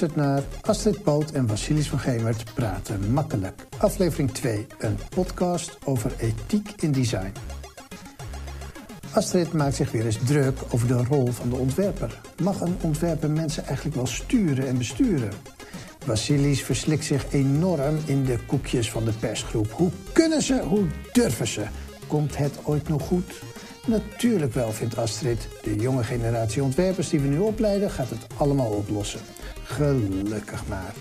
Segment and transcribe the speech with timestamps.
[0.00, 3.66] luistert naar Astrid Poot en Vasilis van Gemert praten makkelijk.
[3.78, 7.32] Aflevering 2, een podcast over ethiek in design.
[9.12, 12.20] Astrid maakt zich weer eens druk over de rol van de ontwerper.
[12.42, 15.32] Mag een ontwerper mensen eigenlijk wel sturen en besturen?
[15.98, 19.70] Vasilis verslikt zich enorm in de koekjes van de persgroep.
[19.72, 20.62] Hoe kunnen ze?
[20.62, 21.66] Hoe durven ze?
[22.06, 23.32] Komt het ooit nog goed?
[23.86, 25.48] Natuurlijk wel, vindt Astrid.
[25.62, 29.20] De jonge generatie ontwerpers die we nu opleiden gaat het allemaal oplossen.
[29.64, 30.94] Gelukkig maar.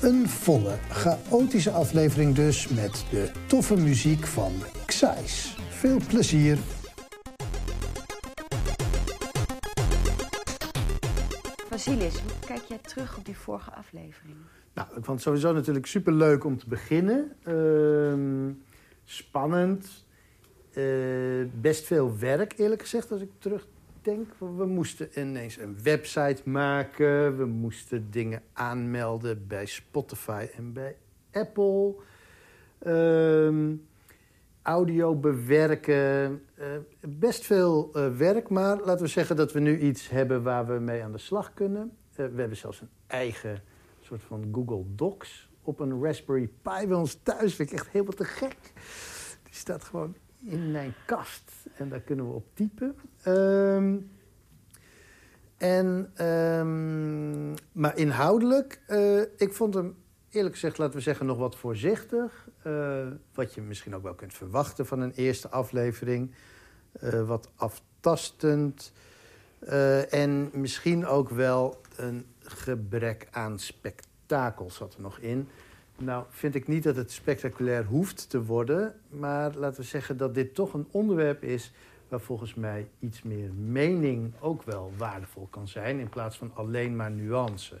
[0.00, 4.52] Een volle, chaotische aflevering dus met de toffe muziek van
[4.86, 5.56] Xais.
[5.68, 6.58] Veel plezier.
[11.68, 14.36] Vasilis, hoe kijk jij terug op die vorige aflevering?
[14.74, 17.32] Nou, ik vond het sowieso natuurlijk superleuk om te beginnen.
[17.44, 18.52] Ehm,
[19.04, 20.06] spannend.
[20.78, 20.84] Eh,
[21.60, 24.32] best veel werk, eerlijk gezegd, als ik terugdenk.
[24.38, 27.36] We moesten ineens een website maken.
[27.36, 30.96] We moesten dingen aanmelden bij Spotify en bij
[31.32, 31.94] Apple.
[32.78, 33.74] Ehm,
[34.62, 36.42] audio bewerken.
[36.54, 36.66] Eh,
[37.08, 40.78] best veel eh, werk, maar laten we zeggen dat we nu iets hebben waar we
[40.78, 41.96] mee aan de slag kunnen.
[42.14, 43.62] we hebben zelfs een eigen
[44.00, 47.54] soort van Google Docs op een Raspberry Pi bij ons thuis.
[47.54, 48.72] Vind ik echt helemaal te gek.
[49.42, 52.96] Die staat gewoon in mijn kast en daar kunnen we op typen.
[53.22, 53.96] Ehm,
[55.56, 59.96] en, ehm, maar inhoudelijk, uh, ik vond hem
[60.30, 62.48] eerlijk gezegd, laten we zeggen, nog wat voorzichtig.
[62.66, 66.34] Uh, wat je misschien ook wel kunt verwachten van een eerste aflevering.
[67.02, 68.92] Uh, wat aftastend.
[70.10, 75.48] en misschien ook wel een gebrek aan spektakel zat er nog in.
[76.00, 78.94] Nou, vind ik niet dat het spectaculair hoeft te worden.
[79.08, 81.72] Maar laten we zeggen dat dit toch een onderwerp is
[82.08, 85.98] waar volgens mij iets meer mening ook wel waardevol kan zijn.
[85.98, 87.80] In plaats van alleen maar nuance.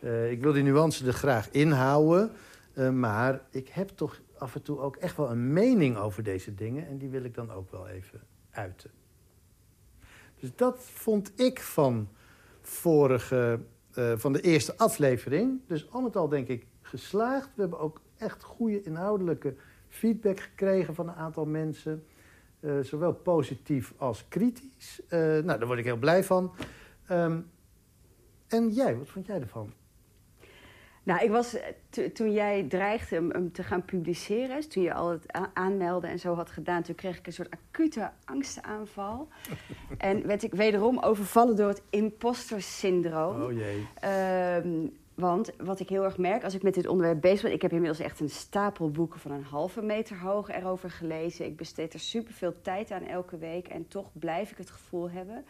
[0.00, 2.30] Uh, ik wil die nuance er graag inhouden.
[2.74, 6.54] Uh, maar ik heb toch af en toe ook echt wel een mening over deze
[6.54, 6.86] dingen.
[6.86, 8.20] En die wil ik dan ook wel even
[8.50, 8.90] uiten.
[10.40, 12.08] Dus dat vond ik van
[12.60, 13.60] vorige,
[13.94, 15.60] uh, van de eerste aflevering.
[15.66, 17.50] Dus al met al denk ik geslaagd.
[17.54, 19.54] We hebben ook echt goede inhoudelijke
[19.88, 22.04] feedback gekregen van een aantal mensen.
[22.60, 25.00] Uh, zowel positief als kritisch.
[25.04, 26.52] Uh, nou, daar word ik heel blij van.
[27.10, 27.50] Um,
[28.48, 29.72] en jij, wat vond jij ervan?
[31.02, 31.56] Nou, ik was
[32.14, 36.34] toen jij dreigde hem, hem, te gaan publiceren, toen je al het aanmelden en zo
[36.34, 39.28] had gedaan, toen kreeg ik een soort acute angstaanval.
[39.98, 43.42] en werd ik wederom overvallen door het imposter syndroom.
[43.42, 43.86] Oh jee.
[44.64, 47.52] Um, want wat ik heel erg merk als ik met dit onderwerp bezig ben...
[47.52, 51.46] ik heb inmiddels echt een stapel boeken van een halve meter hoog erover gelezen.
[51.46, 53.68] Ik besteed er superveel tijd aan elke week.
[53.68, 55.44] En toch blijf ik het gevoel hebben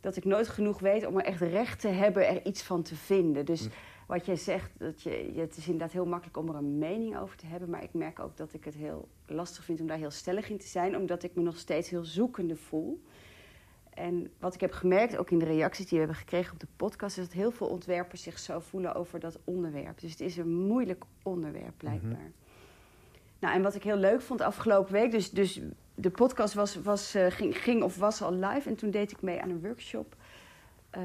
[0.00, 1.06] dat ik nooit genoeg weet...
[1.06, 3.44] om er echt recht te hebben er iets van te vinden.
[3.44, 3.68] Dus hm.
[4.06, 7.36] wat jij zegt, dat je, het is inderdaad heel makkelijk om er een mening over
[7.36, 7.70] te hebben...
[7.70, 10.58] maar ik merk ook dat ik het heel lastig vind om daar heel stellig in
[10.58, 10.96] te zijn...
[10.96, 13.02] omdat ik me nog steeds heel zoekende voel...
[13.96, 16.66] En wat ik heb gemerkt, ook in de reacties die we hebben gekregen op de
[16.76, 20.00] podcast, is dat heel veel ontwerpers zich zo voelen over dat onderwerp.
[20.00, 22.10] Dus het is een moeilijk onderwerp, blijkbaar.
[22.10, 22.30] Mhm.
[23.38, 25.60] Nou, en wat ik heel leuk vond afgelopen week, dus, dus
[25.94, 28.68] de podcast was, was, uh, ging, ging of was al live.
[28.68, 30.16] En toen deed ik mee aan een workshop
[30.96, 31.02] uh,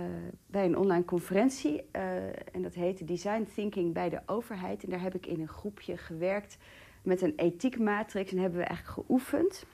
[0.48, 1.84] bij een online conferentie.
[1.96, 4.84] Uh, en dat heette Design Thinking bij de overheid.
[4.84, 6.58] En daar heb ik in een groepje gewerkt
[7.02, 8.32] met een ethiekmatrix.
[8.32, 9.66] En hebben we eigenlijk geoefend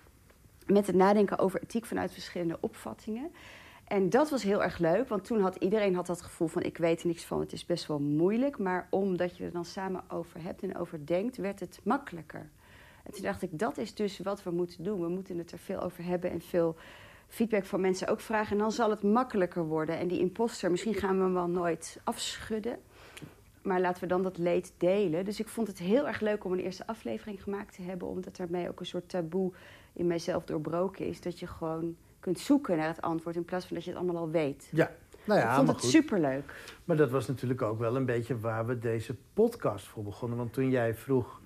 [0.67, 3.31] met het nadenken over ethiek vanuit verschillende opvattingen.
[3.87, 6.77] En dat was heel erg leuk, want toen had iedereen had dat gevoel van ik
[6.77, 8.57] weet er niks van, het is best wel moeilijk.
[8.57, 12.49] Maar omdat je er dan samen over hebt en over denkt, werd het makkelijker.
[13.03, 15.01] En toen dacht ik, dat is dus wat we moeten doen.
[15.01, 16.75] We moeten het er veel over hebben en veel
[17.27, 18.51] feedback van mensen ook vragen.
[18.51, 19.97] En dan zal het makkelijker worden.
[19.97, 22.79] En die imposter, misschien gaan we hem wel nooit afschudden.
[23.61, 25.25] Maar laten we dan dat leed delen.
[25.25, 28.07] Dus ik vond het heel erg leuk om een eerste aflevering gemaakt te hebben.
[28.07, 29.53] Omdat daarmee ook een soort taboe
[29.97, 31.21] in mijzelf doorbroken is.
[31.21, 34.21] Dat je gewoon kunt zoeken naar het antwoord in plaats van dat je het allemaal
[34.21, 34.69] al weet.
[34.71, 34.91] Ja,
[35.25, 35.89] nou ja, ik vond het goed.
[35.89, 36.53] superleuk.
[36.85, 40.37] Maar dat was natuurlijk ook wel een beetje waar we deze podcast voor begonnen.
[40.37, 41.41] Want toen jij vroeg,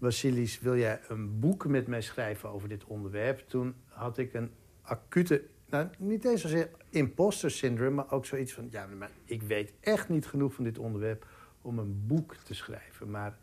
[0.00, 3.38] Vasilis, wil jij een boek met mij schrijven over dit onderwerp?
[3.48, 4.50] Toen had ik een
[4.82, 9.72] acute, nou niet eens zozeer imposter syndrome, maar ook zoiets van, ja, maar ik weet
[9.80, 11.26] echt niet genoeg van dit onderwerp
[11.62, 13.10] om een boek te schrijven.
[13.10, 13.38] Maar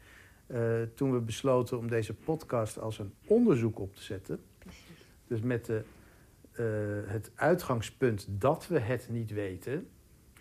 [0.48, 4.40] uh, toen we besloten om deze podcast als een onderzoek op te zetten.
[4.58, 5.08] Precies.
[5.28, 5.84] Dus met de,
[6.60, 9.90] uh, het uitgangspunt dat we het niet weten.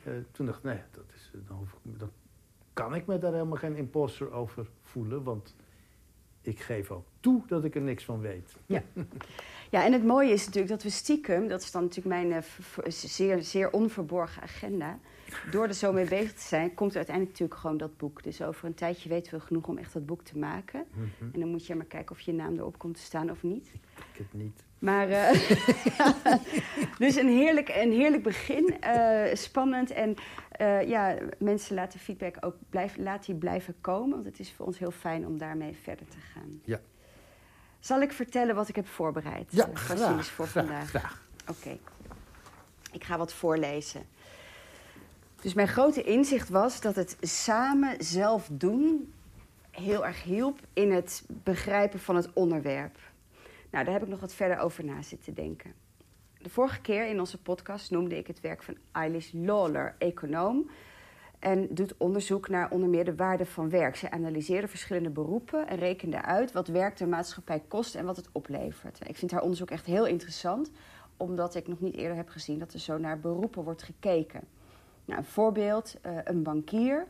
[0.06, 2.10] Uh, toen dacht ik, nee, dat is, dan, hoef ik, dan
[2.72, 5.22] kan ik me daar helemaal geen imposter over voelen.
[5.22, 5.56] Want
[6.40, 8.56] ik geef ook toe dat ik er niks van weet.
[8.66, 8.82] Ja.
[9.74, 12.44] ja, en het mooie is natuurlijk dat we stiekem, dat is dan natuurlijk mijn
[12.86, 14.98] zeer, zeer onverborgen agenda
[15.50, 18.22] door er zo mee bezig te zijn, komt er uiteindelijk natuurlijk gewoon dat boek.
[18.22, 20.84] Dus over een tijdje weten we genoeg om echt dat boek te maken.
[20.90, 21.32] Mhm.
[21.32, 23.66] En dan moet je maar kijken of je naam erop komt te staan of niet.
[24.12, 24.64] Ik het niet.
[24.78, 25.30] Maar, eh,
[26.98, 28.80] dus een heerlijk, een heerlijk begin.
[28.80, 29.90] eh, spannend.
[29.90, 30.14] En
[30.50, 34.10] eh, ja, mensen laten feedback ook blijf, laat die blijven komen.
[34.10, 36.60] Want het is voor ons heel fijn om daarmee verder te gaan.
[36.64, 36.80] Ja.
[37.80, 39.46] Zal ik vertellen wat ik heb voorbereid?
[39.50, 40.88] Ja, eh, graag, voor graag, vandaag.
[40.88, 41.22] graag.
[41.48, 41.78] Oké.
[42.92, 44.06] Ik ga wat voorlezen.
[45.40, 49.12] Dus mijn grote inzicht was dat het samen zelf doen
[49.70, 52.98] heel erg hielp in het begrijpen van het onderwerp.
[53.70, 55.74] Nou, daar heb ik nog wat verder over na zitten denken.
[56.38, 60.70] De vorige keer in onze podcast noemde ik het werk van Eilish Lawler, econoom.
[61.38, 63.96] En doet onderzoek naar onder meer de waarde van werk.
[63.96, 68.28] Ze analyseerde verschillende beroepen en rekende uit wat werk de maatschappij kost en wat het
[68.32, 69.08] oplevert.
[69.08, 70.70] Ik vind haar onderzoek echt heel interessant,
[71.16, 74.40] omdat ik nog niet eerder heb gezien dat er zo naar beroepen wordt gekeken.
[75.04, 77.06] Nou, een voorbeeld, eh, een bankier.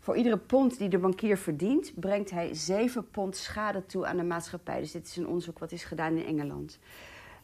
[0.00, 4.22] Voor iedere pond die de bankier verdient, brengt hij 7 pond schade toe aan de
[4.22, 4.80] maatschappij.
[4.80, 6.78] Dus dit is een onderzoek wat is gedaan in Engeland.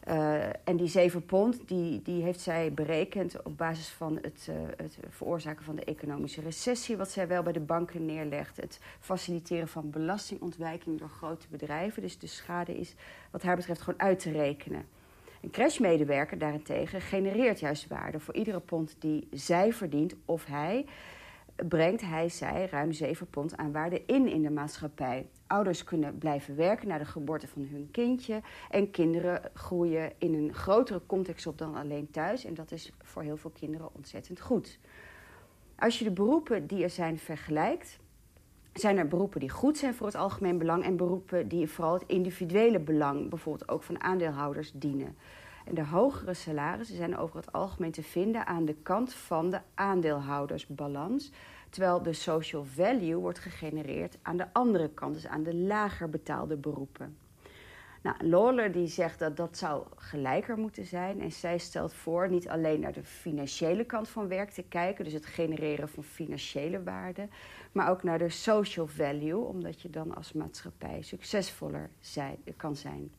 [0.07, 4.55] Uh, en die 7 pond die, die heeft zij berekend op basis van het, uh,
[4.77, 8.57] het, veroorzaken van de economische recessie, wat zij wel bij de banken neerlegt.
[8.57, 12.01] Het faciliteren van belastingontwijking door grote bedrijven.
[12.01, 12.95] Dus de schade is
[13.31, 14.85] wat haar betreft gewoon uit te rekenen.
[15.41, 18.19] Een crashmedewerker daarentegen genereert juist waarde.
[18.19, 20.85] Voor iedere pond die zij verdient of hij,
[21.55, 25.27] brengt hij zij ruim 7 pond aan waarde in in de maatschappij.
[25.47, 28.41] Ouders kunnen blijven werken na de geboorte van hun kindje.
[28.69, 32.45] En kinderen groeien in een grotere context op dan alleen thuis.
[32.45, 34.79] En dat is voor heel veel kinderen ontzettend goed.
[35.75, 37.99] Als je de beroepen die er zijn vergelijkt,
[38.73, 42.03] zijn er beroepen die goed zijn voor het algemeen belang en beroepen die vooral het
[42.07, 45.15] individuele belang, bijvoorbeeld ook van aandeelhouders, dienen.
[45.65, 49.59] En de hogere salarissen zijn over het algemeen te vinden aan de kant van de
[49.73, 51.31] aandeelhoudersbalans.
[51.69, 56.57] Terwijl de social value wordt gegenereerd aan de andere kant, dus aan de lager betaalde
[56.57, 57.17] beroepen.
[58.03, 61.21] Nou, Lawler die zegt dat dat zou gelijker moeten zijn.
[61.21, 65.13] En zij stelt voor niet alleen naar de financiële kant van werk te kijken, dus
[65.13, 67.27] het genereren van financiële waarde,
[67.71, 71.89] maar ook naar de social value, omdat je dan als maatschappij succesvoller
[72.57, 73.11] kan zijn.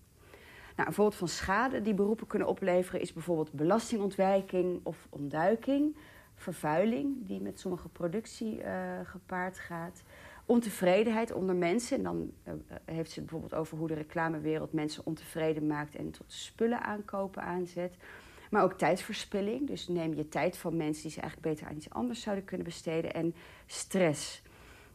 [0.77, 5.97] Nou, een voorbeeld van schade die beroepen kunnen opleveren is bijvoorbeeld belastingontwijking of ontduiking,
[6.35, 10.03] vervuiling die met sommige productie uh, gepaard gaat,
[10.47, 11.97] ontevredenheid onder mensen.
[11.97, 12.55] En dan uh,
[12.85, 17.43] heeft ze het bijvoorbeeld over hoe de reclamewereld mensen ontevreden maakt en tot spullen aankopen
[17.43, 17.97] aanzet.
[18.51, 21.91] Maar ook tijdsverspilling, dus neem je tijd van mensen die ze eigenlijk beter aan iets
[21.91, 23.15] anders zouden kunnen besteden.
[23.15, 23.35] En
[23.67, 24.43] stress.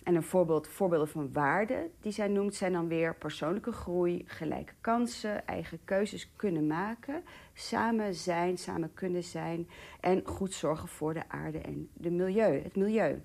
[0.09, 4.73] En een voorbeeld, voorbeelden van waarden die zij noemt zijn dan weer persoonlijke groei, gelijke
[4.81, 7.23] kansen, eigen keuzes kunnen maken,
[7.53, 9.69] samen zijn, samen kunnen zijn
[9.99, 13.21] en goed zorgen voor de aarde en de milieu, het milieu.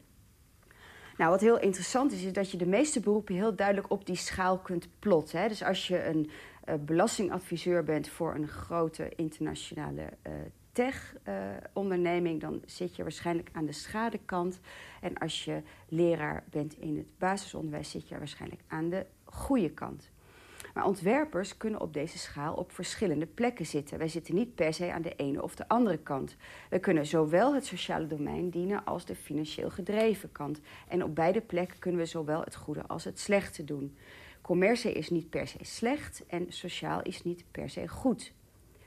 [1.17, 4.17] Nou, wat heel interessant is, is dat je de meeste beroepen heel duidelijk op die
[4.17, 5.41] schaal kunt plotten.
[5.41, 5.49] Hè?
[5.49, 6.31] Dus als je een
[6.69, 10.33] uh, belastingadviseur bent voor een grote internationale uh,
[10.75, 14.61] tech-onderneming, dan zit je waarschijnlijk aan de schadekant.
[15.01, 20.13] En als je leraar bent in het basisonderwijs, zit je waarschijnlijk aan de goede kant.
[20.75, 23.99] Maar ontwerpers kunnen op deze schaal op verschillende plekken zitten.
[23.99, 26.37] Wij zitten niet per se aan de ene of de andere kant.
[26.71, 30.61] We kunnen zowel het sociale domein dienen als de financieel gedreven kant.
[30.89, 33.97] En op beide plekken kunnen we zowel het goede als het slechte doen.
[34.41, 38.33] Commercie is niet per se slecht en sociaal is niet per se goed.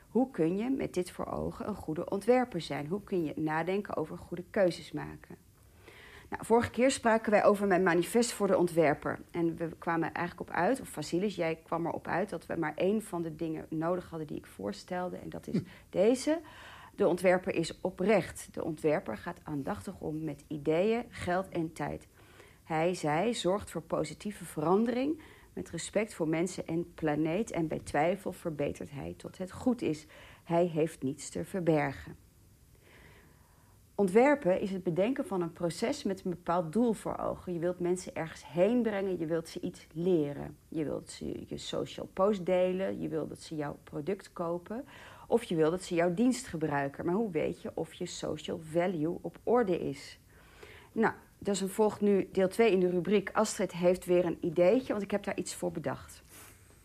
[0.08, 2.88] Hoe kun je met dit voor ogen een goede ontwerper zijn?
[2.88, 5.38] Hoe kun je nadenken over goede keuzes maken?
[6.30, 9.20] Nou, vorige keer spraken wij over mijn manifest voor de ontwerper.
[9.32, 12.30] En we kwamen eigenlijk op uit, of Vasilis, jij kwam erop uit...
[12.30, 15.18] dat we maar één van de dingen nodig hadden die ik voorstelde.
[15.18, 16.40] En dat is deze.
[16.96, 18.48] De ontwerper is oprecht.
[18.52, 22.08] De ontwerper gaat aandachtig om met ideeën, geld en tijd.
[22.64, 25.22] Hij, zij zorgt voor positieve verandering...
[25.58, 27.52] met respect voor mensen en planeet.
[27.52, 30.06] En bij twijfel verbetert hij tot het goed is.
[30.44, 32.16] Hij heeft niets te verbergen.
[33.96, 37.54] Ontwerpen is het bedenken van een proces met een bepaald doel voor ogen.
[37.54, 40.58] Je wilt mensen ergens heen brengen, je wilt ze iets leren.
[40.68, 44.86] Je wilt ze je social post delen, je wilt dat ze jouw product kopen
[45.28, 47.06] of je wilt dat ze jouw dienst gebruiken.
[47.06, 50.20] Maar hoe weet je of je social value op orde is?
[50.92, 54.92] Nou, dus een volgt nu deel 2 in de rubriek Astrid heeft weer een ideetje,
[54.92, 56.24] want ik heb daar iets voor bedacht.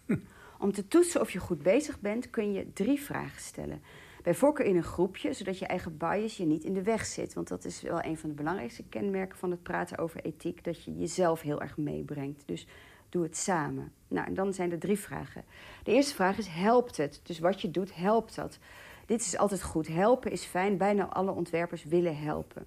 [0.59, 3.83] Om te toetsen of je goed bezig bent kun je drie vragen stellen.
[4.23, 7.35] Bij voorkeur in een groepje, zodat je eigen bias je niet in de weg zit.
[7.35, 10.85] Want dat is wel een van de belangrijkste kenmerken van het praten over ethiek: dat
[10.85, 12.43] je jezelf heel erg meebrengt.
[12.47, 12.67] Dus
[13.09, 13.93] doe het samen.
[14.09, 15.45] Nou, en dan zijn er drie vragen.
[15.85, 17.21] De eerste vraag is: helpt het?
[17.23, 18.59] Dus wat je doet, helpt dat?
[19.07, 19.89] Dit is altijd goed.
[19.89, 20.77] Helpen is fijn.
[20.77, 22.67] Bijna alle ontwerpers willen helpen.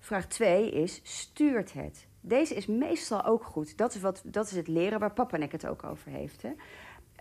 [0.00, 2.08] Vraag 2 is, stuurt het?
[2.20, 3.76] Deze is meestal ook goed.
[3.76, 6.42] Dat is, wat, dat is het leren waar papa het ook over heeft.
[6.42, 6.50] Hè?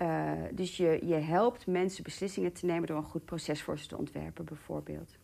[0.01, 3.87] Uh, dus je, je helpt mensen beslissingen te nemen door een goed proces voor ze
[3.87, 5.17] te ontwerpen, bijvoorbeeld.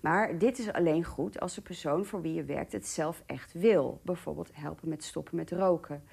[0.00, 3.52] Maar dit is alleen goed als de persoon voor wie je werkt het zelf echt
[3.52, 4.00] wil.
[4.04, 6.04] Bijvoorbeeld helpen met stoppen met roken.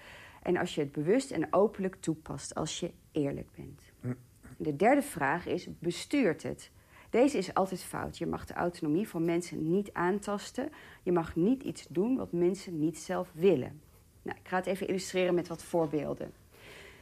[0.42, 3.82] En als je het bewust en openlijk toepast, als je eerlijk bent.
[4.02, 4.14] Hm.
[4.58, 6.72] De derde vraag is: bestuurt het?
[7.10, 8.18] Deze is altijd fout.
[8.18, 10.72] Je mag de autonomie van mensen niet aantasten.
[11.04, 13.82] Je mag niet iets doen wat mensen niet zelf willen.
[14.22, 16.34] Nou, ik ga het even illustreren met wat voorbeelden.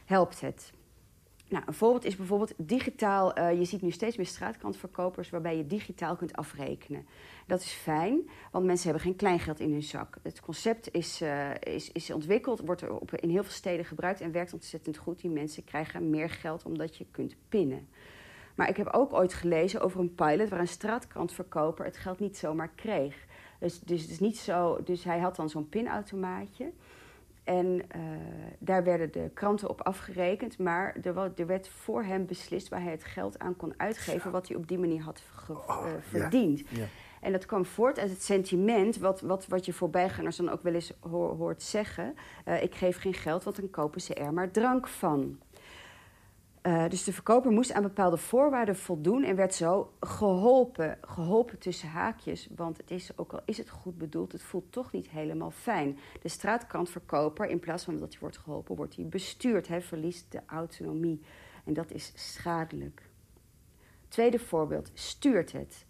[0.04, 0.72] Helpt het?
[1.48, 3.38] Nou, een voorbeeld is bijvoorbeeld digitaal.
[3.38, 7.06] Uh, je ziet nu steeds meer straatkantverkopers waarbij je digitaal kunt afrekenen.
[7.46, 10.16] Dat is fijn, want mensen hebben geen kleingeld in hun zak.
[10.22, 14.32] Het concept is, uh, is, is ontwikkeld, wordt op, in heel veel steden gebruikt en
[14.32, 15.20] werkt ontzettend goed.
[15.20, 17.88] Die mensen krijgen meer geld omdat je kunt pinnen.
[18.58, 22.36] Maar ik heb ook ooit gelezen over een pilot waar een straatkantverkoper het geld niet
[22.36, 23.26] zomaar kreeg.
[23.58, 26.72] Dus, dus, is niet zo, dus hij had dan zo'n pinautomaatje.
[27.44, 28.02] En uh,
[28.58, 32.90] daar werden de kranten op afgerekend, maar er, er, werd voor hem beslist waar hij
[32.90, 36.58] het geld aan kon uitgeven, wat hij op die manier had oh, uh, verdiend.
[36.58, 36.78] Ja.
[36.78, 36.86] Ja.
[37.20, 40.74] En dat kwam voort uit het sentiment, wat, wat, wat je voorbijgangers dan ook wel
[40.74, 42.14] eens hoort zeggen:
[42.48, 45.38] uh, Ik geef geen geld, want dan kopen ze er maar drank van.
[46.62, 50.98] Uh, dus de verkoper moest aan bepaalde voorwaarden voldoen en werd zo geholpen.
[51.00, 54.92] Geholpen tussen haakjes, want het is, ook al is het goed bedoeld, het voelt toch
[54.92, 55.98] niet helemaal fijn.
[56.22, 59.68] De straatkantverkoper, in plaats van dat hij wordt geholpen, wordt hij bestuurd.
[59.68, 61.20] Hij verliest de autonomie
[61.64, 63.02] en dat is schadelijk.
[64.08, 65.86] Tweede voorbeeld, stuurt het.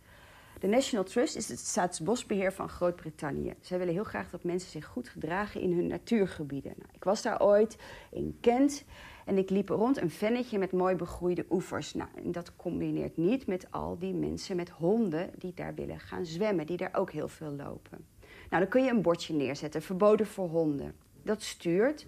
[0.60, 3.54] De National Trust is het staatsbosbeheer van Groot-Brittannië.
[3.60, 6.72] Zij willen heel graag dat mensen zich goed gedragen in hun natuurgebieden.
[6.76, 7.78] Nou, ik was daar ooit
[8.10, 8.84] in Kent
[9.28, 11.94] en ik liep rond een vennetje met mooi begroeide oevers.
[11.94, 16.26] Nou, en dat combineert niet met al die mensen met honden die daar willen gaan
[16.26, 18.06] zwemmen, die daar ook heel veel lopen.
[18.20, 20.94] Nou, dan kun je een bordje neerzetten, verboden voor honden.
[21.22, 22.06] Dat stuurt,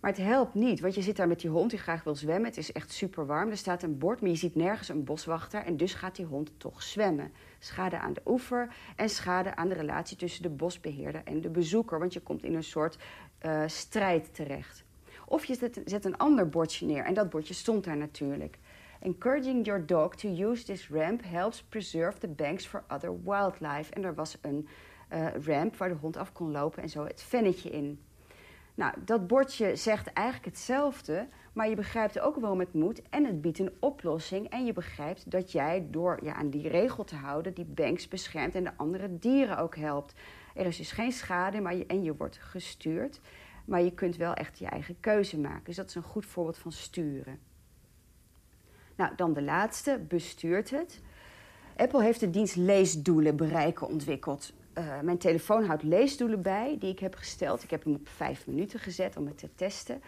[0.00, 2.44] maar het helpt niet, want je zit daar met die hond die graag wil zwemmen.
[2.44, 3.50] Het is echt super warm.
[3.50, 5.64] Er staat een bord, maar je ziet nergens een boswachter.
[5.64, 7.32] En dus gaat die hond toch zwemmen.
[7.58, 11.98] Schade aan de oever en schade aan de relatie tussen de bosbeheerder en de bezoeker.
[11.98, 12.98] Want je komt in een soort
[13.46, 14.84] uh, strijd terecht.
[15.30, 18.58] Of je zet, zet een ander bordje neer en dat bordje stond daar natuurlijk.
[19.00, 23.92] Encouraging your dog to use this ramp helps preserve the banks for other wildlife.
[23.92, 24.68] En er was een
[25.12, 28.00] uh, ramp waar de hond af kon lopen en zo het vennetje in.
[28.74, 33.40] Nou, dat bordje zegt eigenlijk hetzelfde, maar je begrijpt ook waarom het moet en het
[33.40, 34.48] biedt een oplossing.
[34.48, 38.54] En je begrijpt dat jij door je aan die regel te houden, die banks beschermt
[38.54, 40.14] en de andere dieren ook helpt.
[40.54, 43.20] Er is dus geen schade maar je, en je wordt gestuurd.
[43.64, 45.64] Maar je kunt wel echt je eigen keuze maken.
[45.64, 47.38] Dus dat is een goed voorbeeld van sturen.
[48.96, 51.00] Nou, dan de laatste, bestuurt het.
[51.76, 54.52] Apple heeft de dienst leesdoelen bereiken ontwikkeld.
[54.78, 57.62] Uh, mijn telefoon houdt leesdoelen bij die ik heb gesteld.
[57.62, 60.02] Ik heb hem op vijf minuten gezet om het te testen.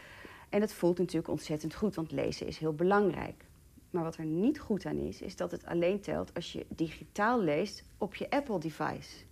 [0.49, 3.45] En dat voelt natuurlijk ontzettend goed, want lezen is heel belangrijk.
[3.91, 7.41] Maar wat er niet goed aan is, is dat het alleen telt als je digitaal
[7.41, 9.25] leest op je Apple-device.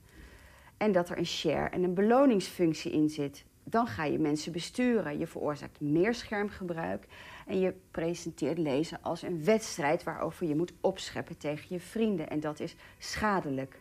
[0.77, 5.19] En dat er een share en een beloningsfunctie in zit dan ga je mensen besturen.
[5.19, 7.07] Je veroorzaakt meer schermgebruik
[7.47, 12.29] en je presenteert lezen als een wedstrijd waarover je moet opscheppen tegen je vrienden.
[12.29, 13.79] En dat is schadelijk.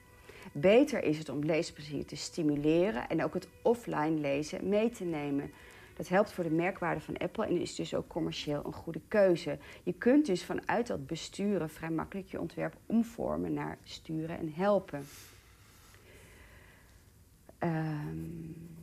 [0.52, 5.52] Beter is het om leesplezier te stimuleren en ook het offline lezen mee te nemen.
[5.96, 9.58] Dat helpt voor de merkwaarde van Apple en is dus ook commercieel een goede keuze.
[9.84, 15.06] Je kunt dus vanuit dat besturen vrij makkelijk je ontwerp omvormen naar sturen en helpen.
[17.64, 18.79] Um,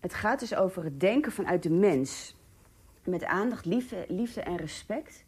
[0.00, 2.36] het gaat dus over het denken vanuit de mens.
[3.04, 5.24] Met aandacht, liefde, liefde en respect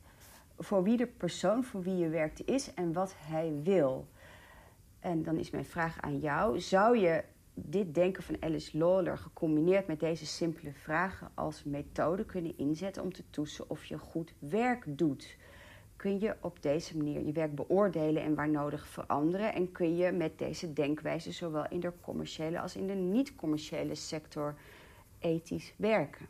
[0.58, 4.06] voor wie de persoon voor wie je werkt is en wat hij wil.
[5.00, 7.24] En dan is mijn vraag aan jou: zou je
[7.54, 13.12] dit denken van Alice Lawler gecombineerd met deze simpele vragen als methode kunnen inzetten om
[13.12, 15.36] te toetsen of je goed werk doet?
[16.02, 19.54] Kun je op deze manier je werk beoordelen en waar nodig veranderen?
[19.54, 24.54] En kun je met deze denkwijze zowel in de commerciële als in de niet-commerciële sector
[25.18, 26.26] ethisch werken?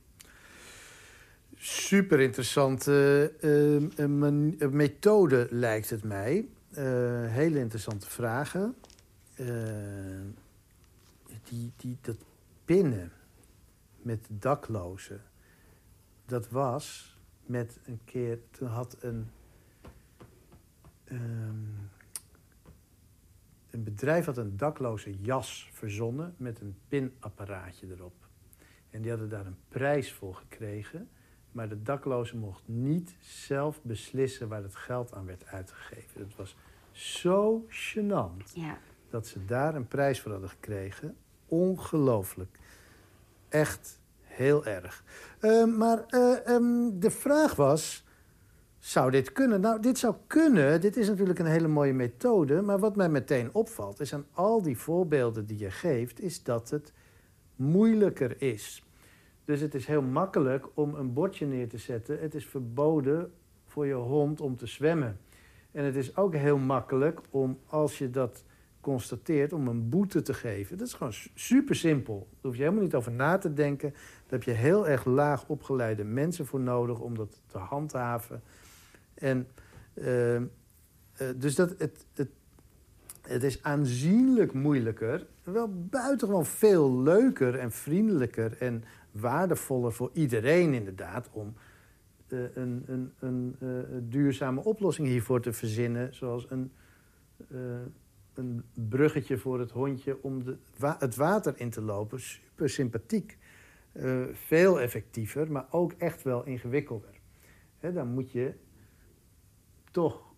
[1.55, 3.33] Super interessante
[3.97, 6.49] uh, methode lijkt het mij.
[6.71, 6.79] Uh,
[7.27, 8.75] hele interessante vragen.
[11.45, 12.17] Die, die, dat
[12.65, 13.13] pinnen
[14.03, 15.23] met daklozen,
[16.27, 19.31] dat was met een keer, toen had een
[21.13, 21.91] Um,
[23.71, 28.15] een bedrijf had een dakloze jas verzonnen met een pinapparaatje erop.
[28.91, 31.09] En die hadden daar een prijs voor gekregen.
[31.53, 36.21] Maar de dakloze mocht niet zelf beslissen waar het geld aan werd uitgegeven.
[36.21, 36.57] Dat was
[36.91, 38.53] zo gênant.
[38.55, 38.79] Ja.
[39.11, 41.17] dat ze daar een prijs voor hadden gekregen.
[41.47, 42.59] Ongelooflijk.
[43.49, 45.05] Echt heel erg.
[45.41, 48.02] Uh, maar uh, um, de vraag was,
[48.85, 49.61] zou dit kunnen?
[49.61, 50.81] Nou, dit zou kunnen.
[50.81, 52.63] Dit is natuurlijk een hele mooie methode.
[52.63, 56.21] Maar wat mij meteen opvalt, is aan al die voorbeelden die je geeft...
[56.21, 56.93] is dat het
[57.57, 58.85] moeilijker is.
[59.45, 62.19] Dus het is heel makkelijk om een bordje neer te zetten.
[62.21, 63.33] Het is verboden
[63.67, 65.19] voor je hond om te zwemmen.
[65.71, 68.45] En het is ook heel makkelijk om, als je dat
[68.81, 70.79] constateert, om een boete te geven.
[70.79, 72.15] Dat is gewoon super simpel.
[72.31, 73.91] Daar hoef je helemaal niet over na te denken.
[73.91, 78.43] Daar heb je heel erg laag opgeleide mensen voor nodig om dat te handhaven.
[79.23, 79.49] En
[79.95, 80.41] uh,
[81.37, 82.29] dus dat, het, het,
[83.23, 85.27] het is aanzienlijk moeilijker.
[85.43, 91.29] Wel buitengewoon veel leuker en vriendelijker en waardevoller voor iedereen inderdaad...
[91.33, 91.55] om
[92.29, 93.69] uh, een, een, een uh,
[94.03, 96.15] duurzame oplossing hiervoor te verzinnen.
[96.15, 96.73] Zoals een,
[98.35, 100.57] een bruggetje voor het hondje om de,
[100.99, 102.21] het water in te lopen.
[102.21, 103.39] Super sympathiek.
[104.33, 107.21] veel effectiever, maar ook echt wel ingewikkelder.
[107.81, 108.55] Dan moet je
[109.93, 110.35] toch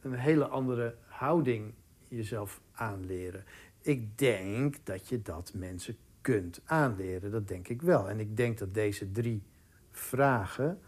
[0.00, 1.74] een hele andere houding
[2.08, 3.44] jezelf aanleren.
[3.80, 8.08] Ik denk dat je dat mensen kunt aanleren, dat denk ik wel.
[8.08, 9.42] En ik denk dat deze drie
[9.90, 10.80] vragen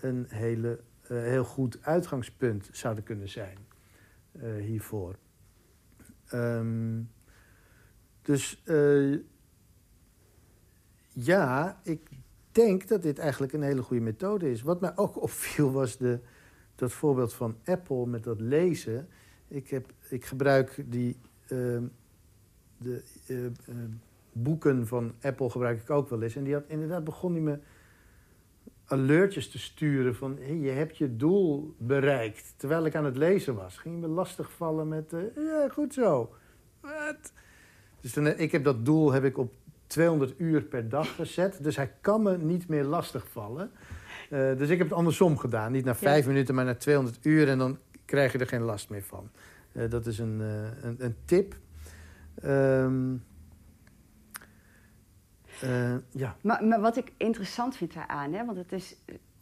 [0.00, 3.58] een hele, uh, heel goed uitgangspunt zouden kunnen zijn
[4.32, 5.16] uh, hiervoor.
[6.32, 7.10] Um,
[8.22, 9.18] dus uh,
[11.08, 12.10] ja, ik
[12.52, 14.62] denk dat dit eigenlijk een hele goede methode is.
[14.62, 16.20] Wat mij ook opviel was de,
[16.80, 19.08] dat voorbeeld van Apple met dat lezen.
[19.48, 21.16] Ik, heb, ik gebruik die
[21.48, 21.78] uh,
[22.76, 23.50] de, uh, uh,
[24.32, 26.36] boeken van Apple gebruik ik ook wel eens.
[26.36, 27.58] En die had inderdaad begon hij me
[28.84, 32.54] alertjes te sturen van hey, je hebt je doel bereikt.
[32.56, 33.76] Terwijl ik aan het lezen was.
[33.76, 36.34] Ging me lastigvallen met uh, ja, goed zo.
[36.80, 37.32] Wat?
[38.00, 39.52] Dus dan, ik heb dat doel heb ik op
[39.86, 41.62] 200 uur per dag gezet.
[41.62, 43.70] Dus hij kan me niet meer lastigvallen.
[44.30, 45.72] Uh, dus ik heb het andersom gedaan.
[45.72, 46.30] Niet na vijf ja.
[46.30, 47.48] minuten, maar na 200 uur.
[47.48, 49.30] En dan krijg je er geen last meer van.
[49.72, 51.56] Uh, dat is een, uh, een, een, tip.
[52.44, 53.24] Um,
[56.10, 56.36] ja.
[56.40, 58.96] Maar, maar, wat ik interessant vind daaraan, hè, want het is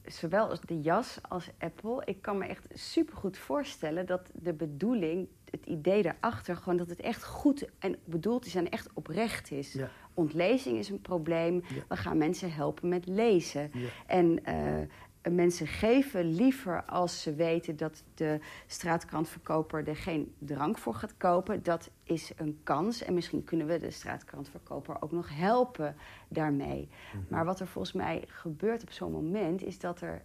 [0.04, 2.02] zowel als de jas als Apple.
[2.04, 7.00] Ik kan me echt supergoed voorstellen dat de bedoeling, het idee daarachter, gewoon dat het
[7.00, 9.72] echt goed en bedoeld is en echt oprecht is.
[9.72, 11.54] Ja ontlezing is een probleem.
[11.54, 11.82] Ja.
[11.88, 13.70] We gaan mensen helpen met lezen.
[13.72, 13.88] Ja.
[14.06, 20.94] En uh, mensen geven liever als ze weten dat de straatkrantverkoper er geen drank voor
[20.94, 21.62] gaat kopen.
[21.62, 23.02] Dat is een kans.
[23.02, 25.96] En misschien kunnen we de straatkrantverkoper ook nog helpen
[26.28, 26.88] daarmee.
[27.12, 27.26] -hmm.
[27.28, 30.22] Maar wat er volgens mij gebeurt op zo'n moment is dat er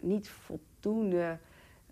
[0.00, 1.38] niet voldoende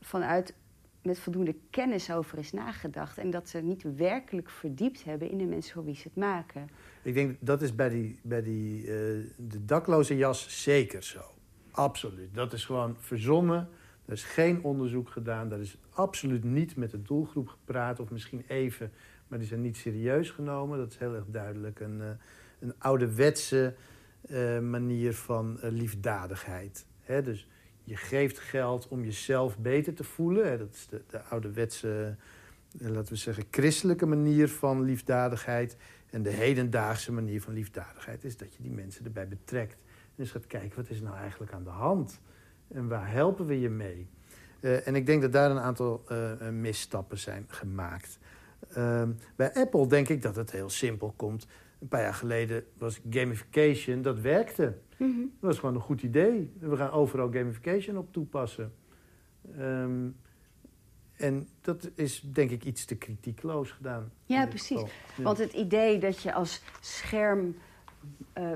[0.01, 0.55] vanuit
[1.05, 3.19] met voldoende kennis over is nagedacht.
[3.19, 6.69] En dat ze niet werkelijk verdiept hebben in de mensen voor wie ze het maken.
[7.03, 8.87] Ik denk dat is bij, die, bij die, uh,
[9.37, 11.23] de dakloze jas zeker zo.
[11.71, 12.35] Absoluut.
[12.35, 13.69] Dat is gewoon verzonnen.
[14.05, 15.53] Er is geen onderzoek gedaan.
[15.53, 18.01] Er is absoluut niet met de doelgroep gepraat.
[18.01, 18.93] Of misschien even,
[19.29, 20.79] maar die zijn niet serieus genomen.
[20.79, 21.81] Dat is heel erg duidelijk.
[21.81, 22.07] Een, uh,
[22.61, 23.75] een ouderwetse
[24.31, 26.87] uh, manier van liefdadigheid.
[27.01, 27.23] Hè?
[27.23, 27.49] Dus
[27.85, 30.59] je geeft geld om jezelf beter te voelen.
[30.59, 32.17] Dat is de, de ouderwetse,
[32.79, 35.77] laten we zeggen, christelijke manier van liefdadigheid.
[36.11, 39.77] En de hedendaagse manier van liefdadigheid is dat je die mensen erbij betrekt.
[40.17, 42.21] En eens gaat kijken, wat is nou eigenlijk aan de hand?
[42.69, 44.09] En waar helpen we je mee?
[44.61, 48.19] Uh, en ik denk dat daar een aantal uh, misstappen zijn gemaakt.
[48.79, 49.03] Uh,
[49.37, 51.47] bij Apple denk ik dat het heel simpel komt.
[51.85, 54.79] Een paar jaar geleden was gamification, dat werkte.
[54.97, 55.33] Mm -hmm.
[55.41, 56.53] Dat was gewoon een goed idee.
[56.59, 58.73] We gaan overal gamification op toepassen.
[59.59, 60.17] Um,
[61.17, 64.13] en dat is denk ik iets te kritiekloos gedaan.
[64.25, 64.81] Ja, precies.
[65.17, 65.23] Ja.
[65.23, 67.57] Want het idee dat je als scherm,
[68.39, 68.53] uh,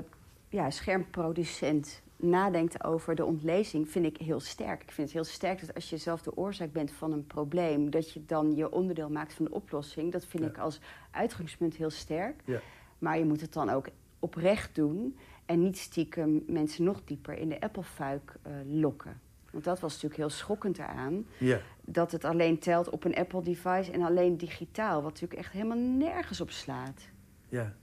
[0.47, 4.81] ja, schermproducent nadenkt over de ontlezing, vind ik heel sterk.
[4.81, 7.89] Ik vind het heel sterk dat als je zelf de oorzaak bent van een probleem,
[7.89, 10.11] dat je dan je onderdeel maakt van de oplossing.
[10.11, 10.49] Dat vind ja.
[10.49, 10.79] ik als
[11.11, 12.41] uitgangspunt heel sterk.
[12.45, 12.59] Ja.
[12.99, 13.87] Maar je moet het dan ook
[14.19, 19.19] oprecht doen en niet stiekem mensen nog dieper in de Apple-fuik uh, lokken.
[19.51, 21.25] Want dat was natuurlijk heel schokkend eraan.
[21.37, 21.59] Ja.
[21.81, 25.01] Dat het alleen telt op een Apple-device en alleen digitaal.
[25.01, 27.09] Wat natuurlijk echt helemaal nergens op slaat.
[27.47, 27.75] Ja,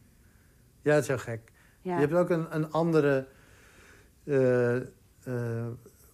[0.82, 1.52] ja dat is heel gek.
[1.80, 1.94] Ja.
[1.94, 3.26] Je hebt ook een, een andere...
[4.24, 4.82] Uh, uh,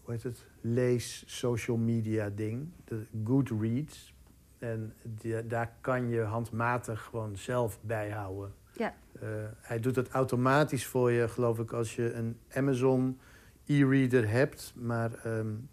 [0.02, 0.46] hoe heet het?
[0.60, 2.68] Lees social media ding.
[2.84, 4.14] De Goodreads.
[4.58, 8.54] En die, daar kan je handmatig gewoon zelf bijhouden.
[8.72, 8.94] Ja.
[9.22, 9.28] Uh,
[9.60, 13.18] hij doet het automatisch voor je, geloof ik, als je een Amazon
[13.66, 14.72] e-reader hebt.
[14.76, 15.68] Maar um,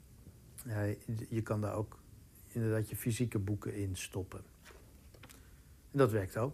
[0.66, 0.94] ja,
[1.30, 2.00] je kan daar ook
[2.52, 4.44] inderdaad je fysieke boeken in stoppen.
[5.92, 6.54] En dat werkt ook.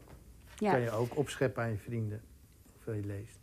[0.58, 0.71] Ja.
[0.71, 2.21] Kan je ook opscheppen aan je vrienden.
[2.73, 3.39] Hoeveel je leest.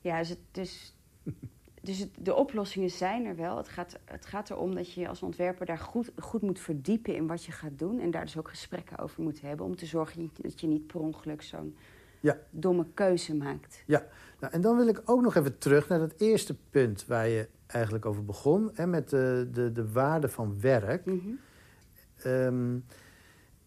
[0.00, 0.96] Ja, dus, het, dus,
[1.82, 3.56] dus het, de oplossingen zijn er wel.
[3.56, 7.26] Het gaat, het gaat erom dat je als ontwerper daar goed, goed moet verdiepen in
[7.26, 8.00] wat je gaat doen.
[8.00, 9.66] En daar dus ook gesprekken over moet hebben.
[9.66, 11.76] Om te zorgen dat je niet per ongeluk zo'n
[12.20, 12.38] Ja.
[12.50, 13.82] domme keuze maakt.
[14.40, 17.48] Nou, en dan wil ik ook nog even terug naar dat eerste punt waar je
[17.66, 18.70] eigenlijk over begon.
[18.74, 21.04] Hè, met de, de, de waarde van werk.
[21.04, 21.18] Mhm.
[22.22, 22.78] Ehm,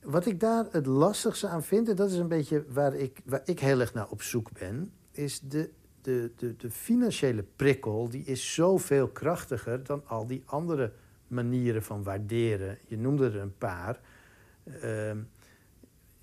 [0.02, 3.42] wat ik daar het lastigste aan vind, en dat is een beetje waar ik, waar
[3.46, 5.70] ik heel erg naar op zoek ben, is de,
[6.02, 8.10] de, de, de financiële prikkel.
[8.10, 10.92] Die is zoveel krachtiger dan al die andere
[11.28, 12.78] manieren van waarderen.
[12.88, 14.00] Je noemde er een paar.
[14.82, 15.18] Ehm,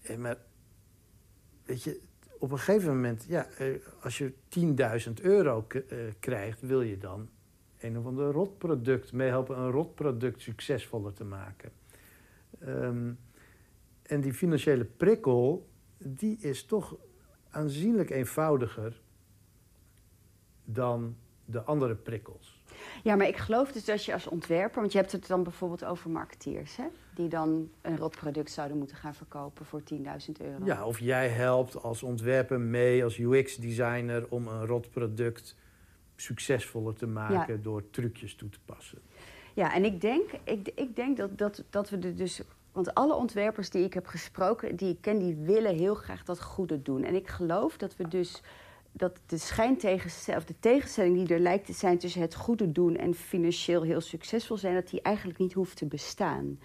[0.02, 0.38] eh, maar
[1.64, 2.00] weet je,
[2.40, 7.28] op een gegeven moment, ja, eh, als je 10.000 euro eh, krijgt, wil je dan
[7.78, 11.72] een of ander rotproduct meehelpen een rotproduct succesvoller te maken.
[12.58, 13.12] Ehm,
[14.02, 16.96] en die financiële prikkel, die is toch
[17.50, 19.00] aanzienlijk eenvoudiger
[20.64, 22.59] dan de andere prikkels.
[23.02, 25.84] Ja, maar ik geloof dus dat je als ontwerper, want je hebt het dan bijvoorbeeld
[25.84, 26.84] over marketeers, hè?
[27.14, 29.96] die dan een rotproduct zouden moeten gaan verkopen voor 10.000
[30.40, 30.64] euro.
[30.64, 35.56] Ja, of jij helpt als ontwerper mee, als UX-designer, om een rotproduct
[36.16, 38.98] succesvoller te maken door trucjes toe te passen.
[39.54, 42.42] Ja, en ik denk, ik, ik denk dat, dat, dat we er dus.
[42.72, 46.42] Want alle ontwerpers die ik heb gesproken, die ik ken, die willen heel graag dat
[46.42, 47.04] goede doen.
[47.04, 48.42] En ik geloof dat we dus.
[48.92, 52.96] Dat de schijntegenstelling, of de tegenstelling die er lijkt te zijn tussen het goede doen
[52.96, 56.58] en financieel heel succesvol zijn, dat die eigenlijk niet hoeft te bestaan.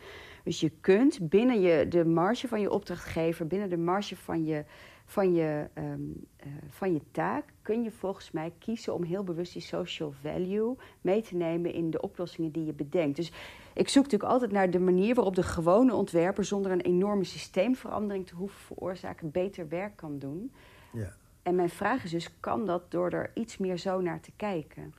[0.44, 4.66] Dus je kunt binnen je, de marge van je opdrachtgever, binnen de marge van je,
[5.06, 6.02] van, je, ehm,
[6.36, 10.76] eh, van je taak, kun je volgens mij kiezen om heel bewust die social value
[11.02, 13.16] mee te nemen in de oplossingen die je bedenkt.
[13.16, 13.32] Dus
[13.74, 18.28] ik zoek natuurlijk altijd naar de manier waarop de gewone ontwerper zonder een enorme systeemverandering
[18.28, 20.52] te hoeven veroorzaken beter werk kan doen.
[20.92, 21.16] Ja.
[21.46, 24.94] En mijn vraag is dus, kan dat door er iets meer zo naar te kijken?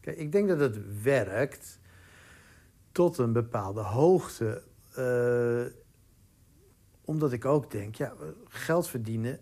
[0.00, 1.80] Kijk, ik denk dat het werkt
[2.92, 4.62] tot een bepaalde hoogte.
[4.94, 5.64] eh,
[7.04, 8.14] omdat ik ook denk, ja,
[8.48, 9.40] geld verdienen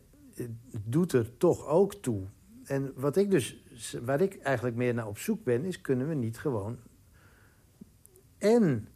[0.84, 2.26] doet er toch ook toe.
[2.64, 3.62] En wat ik dus,
[4.02, 6.78] waar ik eigenlijk meer naar op zoek ben, is kunnen we niet gewoon
[8.38, 8.88] en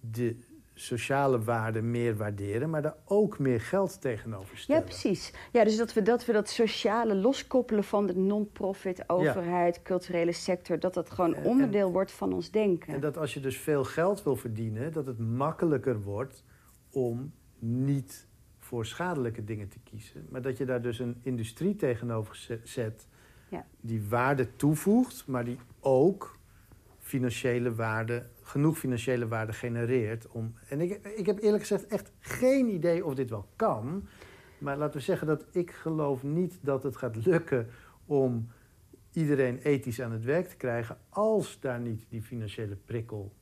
[0.00, 0.36] de
[0.80, 4.84] sociale waarde meer waarderen, maar daar ook meer geld tegenover Ja, stellen.
[4.84, 5.32] precies.
[5.52, 10.78] Ja, dus dat we dat, we dat sociale loskoppelen van de non-profit, overheid, culturele sector,
[10.78, 12.94] dat dat gewoon En- onderdeel wordt van ons denken.
[12.94, 16.44] En dat als je dus veel geld wil verdienen, dat het makkelijker wordt
[16.90, 18.26] om niet
[18.58, 20.26] voor schadelijke dingen te kiezen.
[20.30, 23.06] Maar dat je daar dus een industrie tegenover ze- zet
[23.48, 23.64] Ja.
[23.80, 26.37] die waarde toevoegt, maar die ook
[27.08, 30.26] financiële waarde, genoeg financiële waarde genereert.
[30.28, 34.08] Om, en ik, ik heb eerlijk gezegd echt geen idee of dit wel kan.
[34.58, 37.66] Maar laten we zeggen dat ik geloof niet dat het gaat lukken
[38.06, 38.48] om
[39.12, 43.32] iedereen ethisch aan het werk te krijgen als daar niet die financiële prikkel